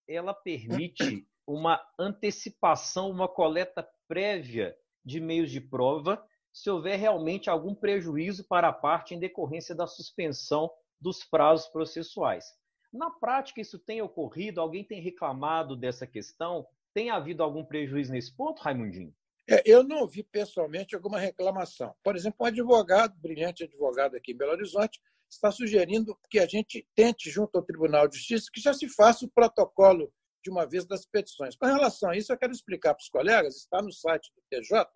ela 0.09 0.33
permite 0.33 1.29
uma 1.47 1.79
antecipação, 1.99 3.11
uma 3.11 3.29
coleta 3.29 3.87
prévia 4.09 4.75
de 5.05 5.21
meios 5.21 5.51
de 5.51 5.61
prova, 5.61 6.27
se 6.51 6.71
houver 6.71 6.99
realmente 6.99 7.51
algum 7.51 7.75
prejuízo 7.75 8.43
para 8.49 8.69
a 8.69 8.73
parte 8.73 9.15
em 9.15 9.19
decorrência 9.19 9.75
da 9.75 9.87
suspensão 9.87 10.71
dos 10.99 11.23
prazos 11.25 11.69
processuais. 11.69 12.47
Na 12.93 13.11
prática, 13.11 13.61
isso 13.61 13.79
tem 13.79 14.01
ocorrido? 14.01 14.61
Alguém 14.61 14.85
tem 14.85 15.01
reclamado 15.01 15.77
dessa 15.77 16.07
questão? 16.07 16.67
Tem 16.95 17.11
havido 17.11 17.43
algum 17.43 17.65
prejuízo 17.65 18.13
nesse 18.13 18.35
ponto, 18.35 18.63
Raimundinho? 18.63 19.15
É, 19.49 19.63
eu 19.65 19.83
não 19.83 20.07
vi 20.07 20.23
pessoalmente 20.23 20.95
alguma 20.95 21.19
reclamação. 21.19 21.95
Por 22.03 22.17
exemplo, 22.17 22.39
um 22.41 22.47
advogado, 22.47 23.19
brilhante 23.19 23.65
advogado 23.65 24.15
aqui 24.15 24.33
em 24.33 24.37
Belo 24.37 24.53
Horizonte, 24.53 25.01
está 25.31 25.51
sugerindo 25.51 26.19
que 26.31 26.39
a 26.39 26.47
gente 26.47 26.87
tente, 26.95 27.31
junto 27.31 27.57
ao 27.57 27.65
Tribunal 27.65 28.09
de 28.09 28.17
Justiça, 28.17 28.51
que 28.53 28.61
já 28.61 28.73
se 28.73 28.89
faça 28.89 29.25
o 29.25 29.31
protocolo 29.31 30.13
de 30.43 30.51
uma 30.51 30.67
vez 30.67 30.87
das 30.87 31.07
petições. 31.07 31.57
Com 31.57 31.67
relação 31.67 32.11
a 32.11 32.17
isso, 32.17 32.33
eu 32.33 32.39
quero 32.39 32.53
explicar 32.53 32.95
para 32.95 33.03
os 33.03 33.09
colegas, 33.09 33.57
está 33.57 33.83
no 33.83 33.93
site 33.93 34.31
do 34.35 34.43
TJ 34.51 34.87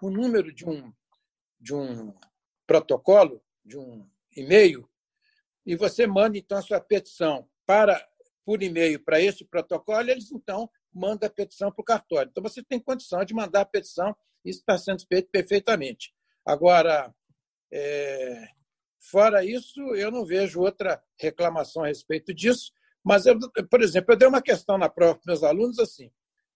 o 0.00 0.10
número 0.10 0.52
de 0.52 0.68
um, 0.68 0.92
de 1.60 1.74
um 1.74 2.12
protocolo, 2.66 3.42
de 3.64 3.78
um 3.78 4.08
e-mail, 4.36 4.88
e 5.64 5.76
você 5.76 6.06
manda 6.06 6.36
então 6.36 6.58
a 6.58 6.62
sua 6.62 6.80
petição 6.80 7.48
para 7.66 8.04
por 8.44 8.62
e-mail 8.62 8.98
para 8.98 9.20
este 9.20 9.44
protocolo, 9.44 10.10
eles 10.10 10.32
então 10.32 10.68
mandam 10.92 11.28
a 11.28 11.32
petição 11.32 11.70
para 11.70 11.82
o 11.82 11.84
cartório. 11.84 12.28
Então 12.30 12.42
você 12.42 12.62
tem 12.62 12.80
condição 12.80 13.24
de 13.24 13.32
mandar 13.32 13.60
a 13.60 13.66
petição, 13.66 14.14
isso 14.44 14.60
está 14.60 14.76
sendo 14.76 15.06
feito 15.06 15.30
perfeitamente. 15.30 16.12
Agora, 16.44 17.14
é, 17.72 18.48
fora 18.98 19.44
isso, 19.44 19.80
eu 19.94 20.10
não 20.10 20.24
vejo 20.24 20.60
outra 20.60 21.02
reclamação 21.18 21.84
a 21.84 21.86
respeito 21.86 22.34
disso. 22.34 22.72
Mas, 23.04 23.26
eu, 23.26 23.38
por 23.70 23.82
exemplo, 23.82 24.12
eu 24.12 24.18
dei 24.18 24.28
uma 24.28 24.42
questão 24.42 24.78
na 24.78 24.88
prova 24.88 25.14
para 25.14 25.22
meus 25.26 25.42
alunos 25.42 25.78
assim: 25.78 26.10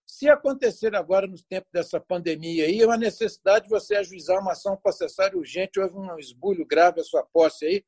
se 0.06 0.28
acontecer 0.28 0.94
agora, 0.94 1.26
no 1.26 1.40
tempo 1.42 1.66
dessa 1.72 2.00
pandemia, 2.00 2.66
aí, 2.66 2.84
uma 2.84 2.96
necessidade 2.96 3.64
de 3.64 3.70
você 3.70 3.96
ajuizar 3.96 4.40
uma 4.40 4.52
ação 4.52 4.76
processuária 4.76 5.36
urgente, 5.36 5.80
houve 5.80 5.96
um 5.96 6.18
esbulho 6.18 6.64
grave 6.64 7.00
à 7.00 7.04
sua 7.04 7.24
posse 7.24 7.66
aí, 7.66 7.84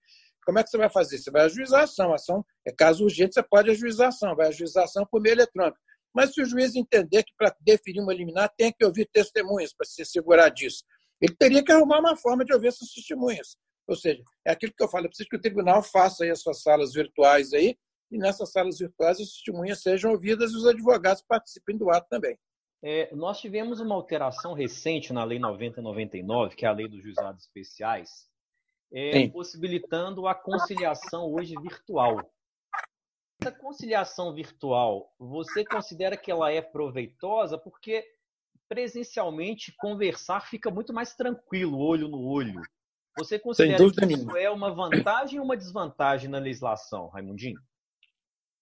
como 0.48 0.58
é 0.58 0.64
que 0.64 0.70
você 0.70 0.78
vai 0.78 0.88
fazer? 0.88 1.18
Você 1.18 1.30
vai 1.30 1.42
ajuizar 1.42 1.80
a 1.80 1.84
ação. 1.84 2.10
A 2.10 2.14
ação 2.14 2.42
é 2.66 2.72
caso 2.72 3.04
urgente, 3.04 3.34
você 3.34 3.42
pode 3.42 3.70
ajuizar 3.70 4.06
a 4.06 4.08
ação, 4.08 4.34
vai 4.34 4.48
ajuizar 4.48 4.80
a 4.80 4.84
ação 4.86 5.06
por 5.10 5.20
meio 5.20 5.34
eletrônico. 5.34 5.76
Mas 6.14 6.32
se 6.32 6.40
o 6.40 6.46
juiz 6.46 6.74
entender 6.74 7.22
que 7.22 7.34
para 7.36 7.54
definir 7.60 8.00
uma 8.00 8.14
liminar 8.14 8.50
tem 8.56 8.72
que 8.72 8.82
ouvir 8.82 9.06
testemunhas 9.12 9.74
para 9.74 9.86
se 9.86 10.02
segurar 10.06 10.48
disso, 10.48 10.82
ele 11.20 11.36
teria 11.38 11.62
que 11.62 11.70
arrumar 11.70 12.00
uma 12.00 12.16
forma 12.16 12.46
de 12.46 12.54
ouvir 12.54 12.68
essas 12.68 12.88
testemunhas. 12.88 13.58
Ou 13.86 13.94
seja, 13.94 14.22
é 14.42 14.50
aquilo 14.50 14.72
que 14.74 14.82
eu 14.82 14.88
falo, 14.88 15.04
eu 15.04 15.10
preciso 15.10 15.28
que 15.28 15.36
o 15.36 15.40
tribunal 15.40 15.82
faça 15.82 16.24
aí 16.24 16.30
as 16.30 16.40
suas 16.40 16.62
salas 16.62 16.94
virtuais 16.94 17.52
aí, 17.52 17.76
e 18.10 18.16
nessas 18.16 18.50
salas 18.50 18.78
virtuais 18.78 19.20
as 19.20 19.28
testemunhas 19.28 19.82
sejam 19.82 20.12
ouvidas 20.12 20.52
e 20.52 20.56
os 20.56 20.66
advogados 20.66 21.22
participem 21.28 21.76
do 21.76 21.90
ato 21.90 22.08
também. 22.08 22.38
É, 22.82 23.14
nós 23.14 23.38
tivemos 23.38 23.80
uma 23.80 23.94
alteração 23.94 24.54
recente 24.54 25.12
na 25.12 25.24
Lei 25.24 25.38
9099, 25.38 26.56
que 26.56 26.64
é 26.64 26.68
a 26.70 26.72
Lei 26.72 26.88
dos 26.88 27.02
Juizados 27.02 27.44
Especiais, 27.44 28.26
é, 28.92 29.28
possibilitando 29.28 30.26
a 30.26 30.34
conciliação 30.34 31.32
hoje 31.32 31.54
virtual. 31.60 32.32
Essa 33.40 33.52
conciliação 33.52 34.34
virtual, 34.34 35.14
você 35.18 35.64
considera 35.64 36.16
que 36.16 36.30
ela 36.30 36.50
é 36.50 36.60
proveitosa? 36.60 37.56
Porque 37.56 38.04
presencialmente 38.68 39.72
conversar 39.78 40.40
fica 40.40 40.70
muito 40.70 40.92
mais 40.92 41.14
tranquilo, 41.14 41.78
olho 41.78 42.08
no 42.08 42.22
olho. 42.26 42.60
Você 43.16 43.38
considera 43.38 43.78
que 43.78 44.04
isso 44.12 44.36
é 44.36 44.50
uma 44.50 44.72
vantagem 44.72 45.38
ou 45.38 45.44
uma 45.44 45.56
desvantagem 45.56 46.28
na 46.28 46.38
legislação, 46.38 47.08
Raimundinho? 47.08 47.60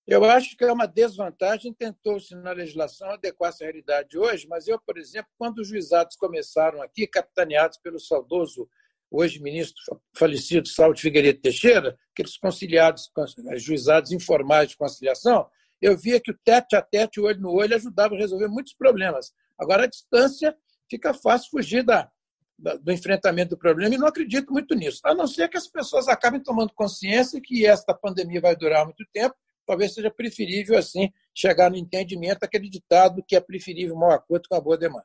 Eu 0.07 0.25
acho 0.25 0.57
que 0.57 0.65
é 0.65 0.73
uma 0.73 0.87
desvantagem. 0.87 1.75
Tentou-se 1.75 2.35
na 2.35 2.53
legislação 2.53 3.11
adequar 3.11 3.49
essa 3.49 3.65
realidade 3.65 4.17
hoje, 4.17 4.47
mas 4.47 4.69
eu, 4.69 4.81
por 4.81 4.97
exemplo, 4.97 5.31
quando 5.37 5.59
os 5.59 5.69
juizados 5.69 6.17
começaram 6.17 6.81
aqui, 6.81 7.07
capitaneados 7.07 7.77
pelo 7.79 7.99
saudoso, 7.99 8.69
hoje 9.11 9.41
ministro 9.41 10.01
falecido 10.15 10.69
Salto 10.69 11.01
Figueiredo 11.01 11.41
Teixeira, 11.41 11.97
aqueles 12.13 12.37
conciliados, 12.37 13.11
juizados 13.57 14.13
informais 14.13 14.71
de 14.71 14.77
conciliação, 14.77 15.49
eu 15.81 15.97
via 15.97 16.21
que 16.21 16.31
o 16.31 16.39
tete 16.45 16.75
a 16.75 16.83
tete, 16.83 17.21
o 17.21 17.25
olho 17.25 17.41
no 17.41 17.53
olho, 17.53 17.75
ajudava 17.75 18.15
a 18.15 18.19
resolver 18.19 18.49
muitos 18.49 18.75
problemas. 18.75 19.33
Agora, 19.59 19.85
a 19.85 19.87
distância 19.87 20.57
fica 20.91 21.13
fácil 21.13 21.51
fugir 21.51 21.83
da, 21.83 22.11
do 22.59 22.93
enfrentamento 22.93 23.51
do 23.51 23.59
problema 23.59 23.95
e 23.95 23.99
não 23.99 24.07
acredito 24.07 24.53
muito 24.53 24.75
nisso. 24.75 25.01
A 25.05 25.15
não 25.15 25.27
ser 25.27 25.49
que 25.49 25.59
as 25.59 25.69
pessoas 25.69 26.09
acabem 26.09 26.43
tomando 26.43 26.73
consciência 26.75 27.41
que 27.43 27.67
esta 27.67 27.95
pandemia 27.95 28.41
vai 28.41 28.57
durar 28.57 28.85
muito 28.85 29.05
tempo 29.13 29.35
talvez 29.67 29.93
seja 29.93 30.11
preferível, 30.11 30.79
assim, 30.79 31.13
chegar 31.35 31.71
no 31.71 31.77
entendimento 31.77 32.45
acreditado 32.45 33.23
que 33.27 33.35
é 33.35 33.41
preferível 33.41 33.97
mau 33.97 34.13
acordo 34.13 34.49
com 34.49 34.55
a 34.55 34.61
boa 34.61 34.79
demanda. 34.79 35.05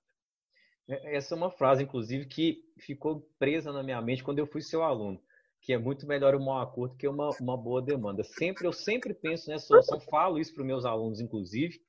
É, 0.92 1.16
essa 1.16 1.34
é 1.34 1.38
uma 1.38 1.50
frase, 1.50 1.84
inclusive, 1.84 2.26
que 2.26 2.64
ficou 2.78 3.26
presa 3.40 3.72
na 3.72 3.82
minha 3.82 4.02
mente 4.02 4.24
quando 4.24 4.40
eu 4.40 4.46
fui 4.48 4.62
seu 4.62 4.84
aluno, 4.84 5.22
que 5.62 5.72
é 5.72 5.78
muito 5.78 6.06
melhor 6.06 6.36
o 6.36 6.44
mau 6.44 6.60
acordo 6.60 6.98
que 6.98 7.08
uma, 7.08 7.30
uma 7.40 7.56
boa 7.56 7.82
demanda. 7.82 8.24
Sempre 8.24 8.68
Eu 8.68 8.74
sempre 8.74 9.14
penso 9.14 9.50
nessa 9.50 9.68
solução, 9.68 10.02
falo 10.02 10.38
isso 10.38 10.54
para 10.54 10.62
os 10.62 10.68
meus 10.68 10.86
alunos, 10.86 11.22
inclusive, 11.22 11.80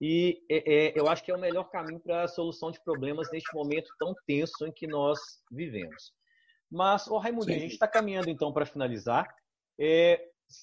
e 0.00 0.42
é, 0.50 0.88
é, 0.88 0.98
eu 0.98 1.06
acho 1.06 1.22
que 1.22 1.30
é 1.30 1.36
o 1.36 1.40
melhor 1.40 1.70
caminho 1.70 2.00
para 2.00 2.24
a 2.24 2.28
solução 2.28 2.72
de 2.72 2.82
problemas 2.82 3.30
neste 3.30 3.54
momento 3.54 3.88
tão 3.96 4.12
tenso 4.26 4.66
em 4.66 4.72
que 4.72 4.88
nós 4.88 5.20
vivemos. 5.50 6.12
Mas, 6.68 7.06
ô 7.06 7.18
Raimundo, 7.18 7.52
a 7.52 7.54
gente 7.54 7.74
está 7.74 7.86
caminhando 7.86 8.28
então 8.28 8.52
para 8.52 8.66
finalizar. 8.66 9.32
É, 9.78 10.20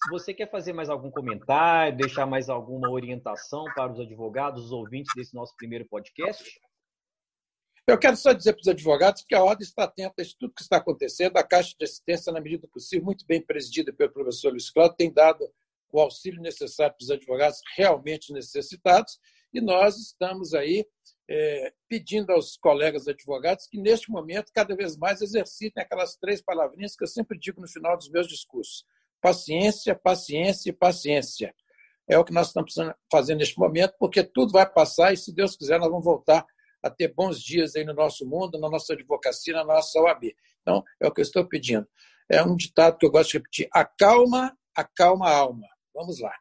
você 0.10 0.34
quer 0.34 0.50
fazer 0.50 0.74
mais 0.74 0.90
algum 0.90 1.10
comentário, 1.10 1.96
deixar 1.96 2.26
mais 2.26 2.50
alguma 2.50 2.90
orientação 2.90 3.64
para 3.74 3.94
os 3.94 4.00
advogados, 4.00 4.66
os 4.66 4.72
ouvintes 4.74 5.14
desse 5.16 5.34
nosso 5.34 5.56
primeiro 5.56 5.86
podcast? 5.86 6.60
Eu 7.90 7.98
quero 7.98 8.16
só 8.16 8.34
dizer 8.34 8.54
para 8.54 8.62
os 8.62 8.68
advogados 8.68 9.24
que 9.28 9.34
a 9.34 9.44
ordem 9.44 9.66
está 9.66 9.86
atenta 9.86 10.22
a 10.22 10.26
tudo 10.40 10.54
que 10.54 10.62
está 10.62 10.78
acontecendo. 10.78 11.36
A 11.38 11.44
Caixa 11.44 11.74
de 11.76 11.84
Assistência, 11.84 12.32
na 12.32 12.40
medida 12.40 12.62
do 12.62 12.68
possível, 12.68 13.04
muito 13.04 13.26
bem 13.26 13.42
presidida 13.42 13.92
pelo 13.92 14.12
professor 14.12 14.52
Luiz 14.52 14.70
Cláudio, 14.70 14.96
tem 14.96 15.12
dado 15.12 15.52
o 15.92 16.00
auxílio 16.00 16.40
necessário 16.40 16.96
para 16.96 17.04
os 17.04 17.10
advogados 17.10 17.60
realmente 17.76 18.32
necessitados. 18.32 19.18
E 19.52 19.60
nós 19.60 19.98
estamos 19.98 20.54
aí 20.54 20.86
é, 21.28 21.74
pedindo 21.88 22.32
aos 22.32 22.56
colegas 22.58 23.08
advogados 23.08 23.66
que, 23.66 23.80
neste 23.80 24.12
momento, 24.12 24.52
cada 24.54 24.76
vez 24.76 24.96
mais 24.96 25.24
exercitem 25.24 25.82
aquelas 25.82 26.16
três 26.16 26.44
palavrinhas 26.44 26.96
que 26.96 27.04
eu 27.04 27.08
sempre 27.08 27.40
digo 27.40 27.60
no 27.60 27.68
final 27.68 27.98
dos 27.98 28.12
meus 28.12 28.28
discursos: 28.28 28.86
paciência, 29.20 29.96
paciência 29.96 30.70
e 30.70 30.74
paciência. 30.74 31.56
É 32.08 32.20
o 32.20 32.24
que 32.24 32.34
nós 32.34 32.50
estamos 32.50 32.76
fazendo 33.12 33.40
neste 33.40 33.58
momento, 33.58 33.96
porque 34.00 34.24
tudo 34.24 34.52
vai 34.52 34.72
passar 34.72 35.12
e, 35.12 35.18
se 35.18 35.34
Deus 35.34 35.56
quiser, 35.56 35.80
nós 35.80 35.90
vamos 35.90 36.06
voltar 36.06 36.46
a 36.84 36.90
ter 36.90 37.14
bons 37.14 37.42
dias 37.42 37.76
aí 37.76 37.84
no 37.84 37.94
nosso 37.94 38.26
mundo, 38.26 38.60
na 38.60 38.70
nossa 38.70 38.94
advocacia, 38.94 39.54
na 39.54 39.64
nossa 39.64 40.00
OAB. 40.00 40.36
Então, 40.62 40.84
é 41.00 41.08
o 41.08 41.12
que 41.12 41.22
eu 41.22 41.24
estou 41.24 41.48
pedindo. 41.48 41.88
É 42.30 42.44
um 42.44 42.56
ditado 42.56 42.98
que 42.98 43.06
eu 43.06 43.12
gosto 43.12 43.32
de 43.32 43.38
repetir: 43.38 43.70
acalma, 43.74 44.56
acalma 44.76 45.28
a 45.28 45.36
alma. 45.36 45.68
Vamos 45.94 46.20
lá. 46.20 46.34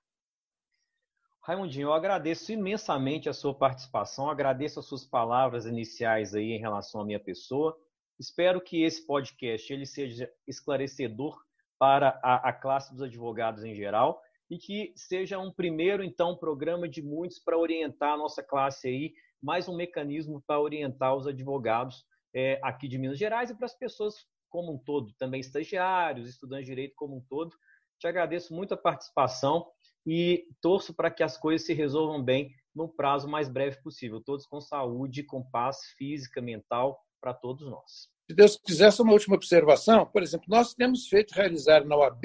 Raimundinho, 1.42 1.88
eu 1.88 1.92
agradeço 1.94 2.52
imensamente 2.52 3.26
a 3.26 3.32
sua 3.32 3.54
participação, 3.54 4.28
agradeço 4.28 4.80
as 4.80 4.86
suas 4.86 5.06
palavras 5.06 5.64
iniciais 5.64 6.34
aí 6.34 6.52
em 6.52 6.60
relação 6.60 7.00
à 7.00 7.06
minha 7.06 7.18
pessoa. 7.18 7.74
Espero 8.20 8.60
que 8.60 8.82
esse 8.82 9.06
podcast 9.06 9.72
ele 9.72 9.86
seja 9.86 10.30
esclarecedor 10.46 11.42
para 11.78 12.20
a, 12.22 12.50
a 12.50 12.52
classe 12.52 12.92
dos 12.92 13.00
advogados 13.00 13.64
em 13.64 13.74
geral 13.74 14.20
e 14.50 14.58
que 14.58 14.92
seja 14.94 15.38
um 15.38 15.50
primeiro, 15.50 16.02
então, 16.02 16.36
programa 16.36 16.88
de 16.88 17.00
muitos 17.00 17.38
para 17.38 17.56
orientar 17.56 18.12
a 18.12 18.16
nossa 18.16 18.42
classe 18.42 18.88
aí, 18.88 19.14
mais 19.42 19.68
um 19.68 19.76
mecanismo 19.76 20.42
para 20.46 20.60
orientar 20.60 21.14
os 21.14 21.26
advogados 21.26 22.04
é, 22.34 22.60
aqui 22.62 22.88
de 22.88 22.98
Minas 22.98 23.18
Gerais 23.18 23.50
e 23.50 23.54
para 23.54 23.66
as 23.66 23.76
pessoas 23.76 24.14
como 24.48 24.72
um 24.72 24.78
todo, 24.78 25.12
também 25.18 25.40
estagiários, 25.40 26.28
estudantes 26.28 26.66
de 26.66 26.72
direito 26.72 26.94
como 26.96 27.16
um 27.16 27.24
todo. 27.28 27.54
Te 27.98 28.06
agradeço 28.06 28.54
muito 28.54 28.74
a 28.74 28.76
participação 28.76 29.66
e 30.06 30.46
torço 30.60 30.94
para 30.94 31.10
que 31.10 31.22
as 31.22 31.36
coisas 31.36 31.66
se 31.66 31.74
resolvam 31.74 32.22
bem 32.22 32.50
no 32.74 32.88
prazo 32.88 33.28
mais 33.28 33.48
breve 33.48 33.80
possível, 33.82 34.22
todos 34.22 34.46
com 34.46 34.60
saúde, 34.60 35.22
com 35.22 35.42
paz 35.42 35.78
física, 35.96 36.40
mental 36.40 36.98
para 37.20 37.34
todos 37.34 37.68
nós. 37.68 38.08
Se 38.26 38.34
Deus 38.34 38.56
quiser, 38.56 38.92
só 38.92 39.02
uma 39.02 39.12
última 39.12 39.36
observação. 39.36 40.06
Por 40.06 40.22
exemplo, 40.22 40.46
nós 40.48 40.74
temos 40.74 41.08
feito 41.08 41.32
realizar 41.32 41.84
na 41.84 41.96
OAB 41.96 42.24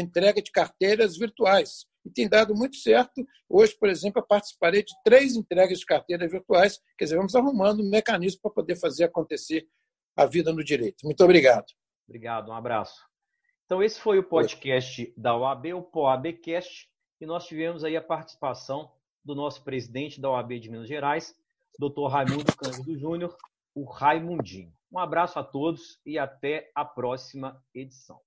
entrega 0.00 0.40
de 0.40 0.50
carteiras 0.50 1.16
virtuais. 1.16 1.86
E 2.04 2.10
tem 2.10 2.28
dado 2.28 2.54
muito 2.54 2.76
certo. 2.76 3.24
Hoje, 3.48 3.76
por 3.78 3.88
exemplo, 3.88 4.20
eu 4.20 4.26
participarei 4.26 4.82
de 4.82 4.92
três 5.04 5.36
entregas 5.36 5.78
de 5.78 5.86
carteiras 5.86 6.30
virtuais. 6.30 6.80
Quer 6.98 7.04
dizer, 7.04 7.16
vamos 7.16 7.34
arrumando 7.34 7.80
um 7.80 7.88
mecanismo 7.88 8.40
para 8.42 8.50
poder 8.50 8.76
fazer 8.76 9.04
acontecer 9.04 9.68
a 10.16 10.26
vida 10.26 10.52
no 10.52 10.64
direito. 10.64 11.04
Muito 11.04 11.22
obrigado. 11.22 11.66
Obrigado, 12.08 12.50
um 12.50 12.54
abraço. 12.54 13.00
Então, 13.64 13.82
esse 13.82 14.00
foi 14.00 14.18
o 14.18 14.24
podcast 14.24 15.02
Oi. 15.02 15.14
da 15.16 15.36
OAB, 15.36 15.74
o 15.74 15.82
POABcast, 15.82 16.90
e 17.20 17.26
nós 17.26 17.46
tivemos 17.46 17.84
aí 17.84 17.96
a 17.96 18.02
participação 18.02 18.90
do 19.24 19.34
nosso 19.34 19.62
presidente 19.62 20.20
da 20.20 20.30
OAB 20.30 20.58
de 20.58 20.70
Minas 20.70 20.88
Gerais, 20.88 21.34
doutor 21.78 22.08
Raimundo 22.08 22.54
Cândido 22.56 22.98
Júnior, 22.98 23.36
o 23.74 23.84
Raimundinho. 23.84 24.72
Um 24.90 24.98
abraço 24.98 25.38
a 25.38 25.44
todos 25.44 26.00
e 26.04 26.18
até 26.18 26.70
a 26.74 26.84
próxima 26.84 27.62
edição. 27.72 28.20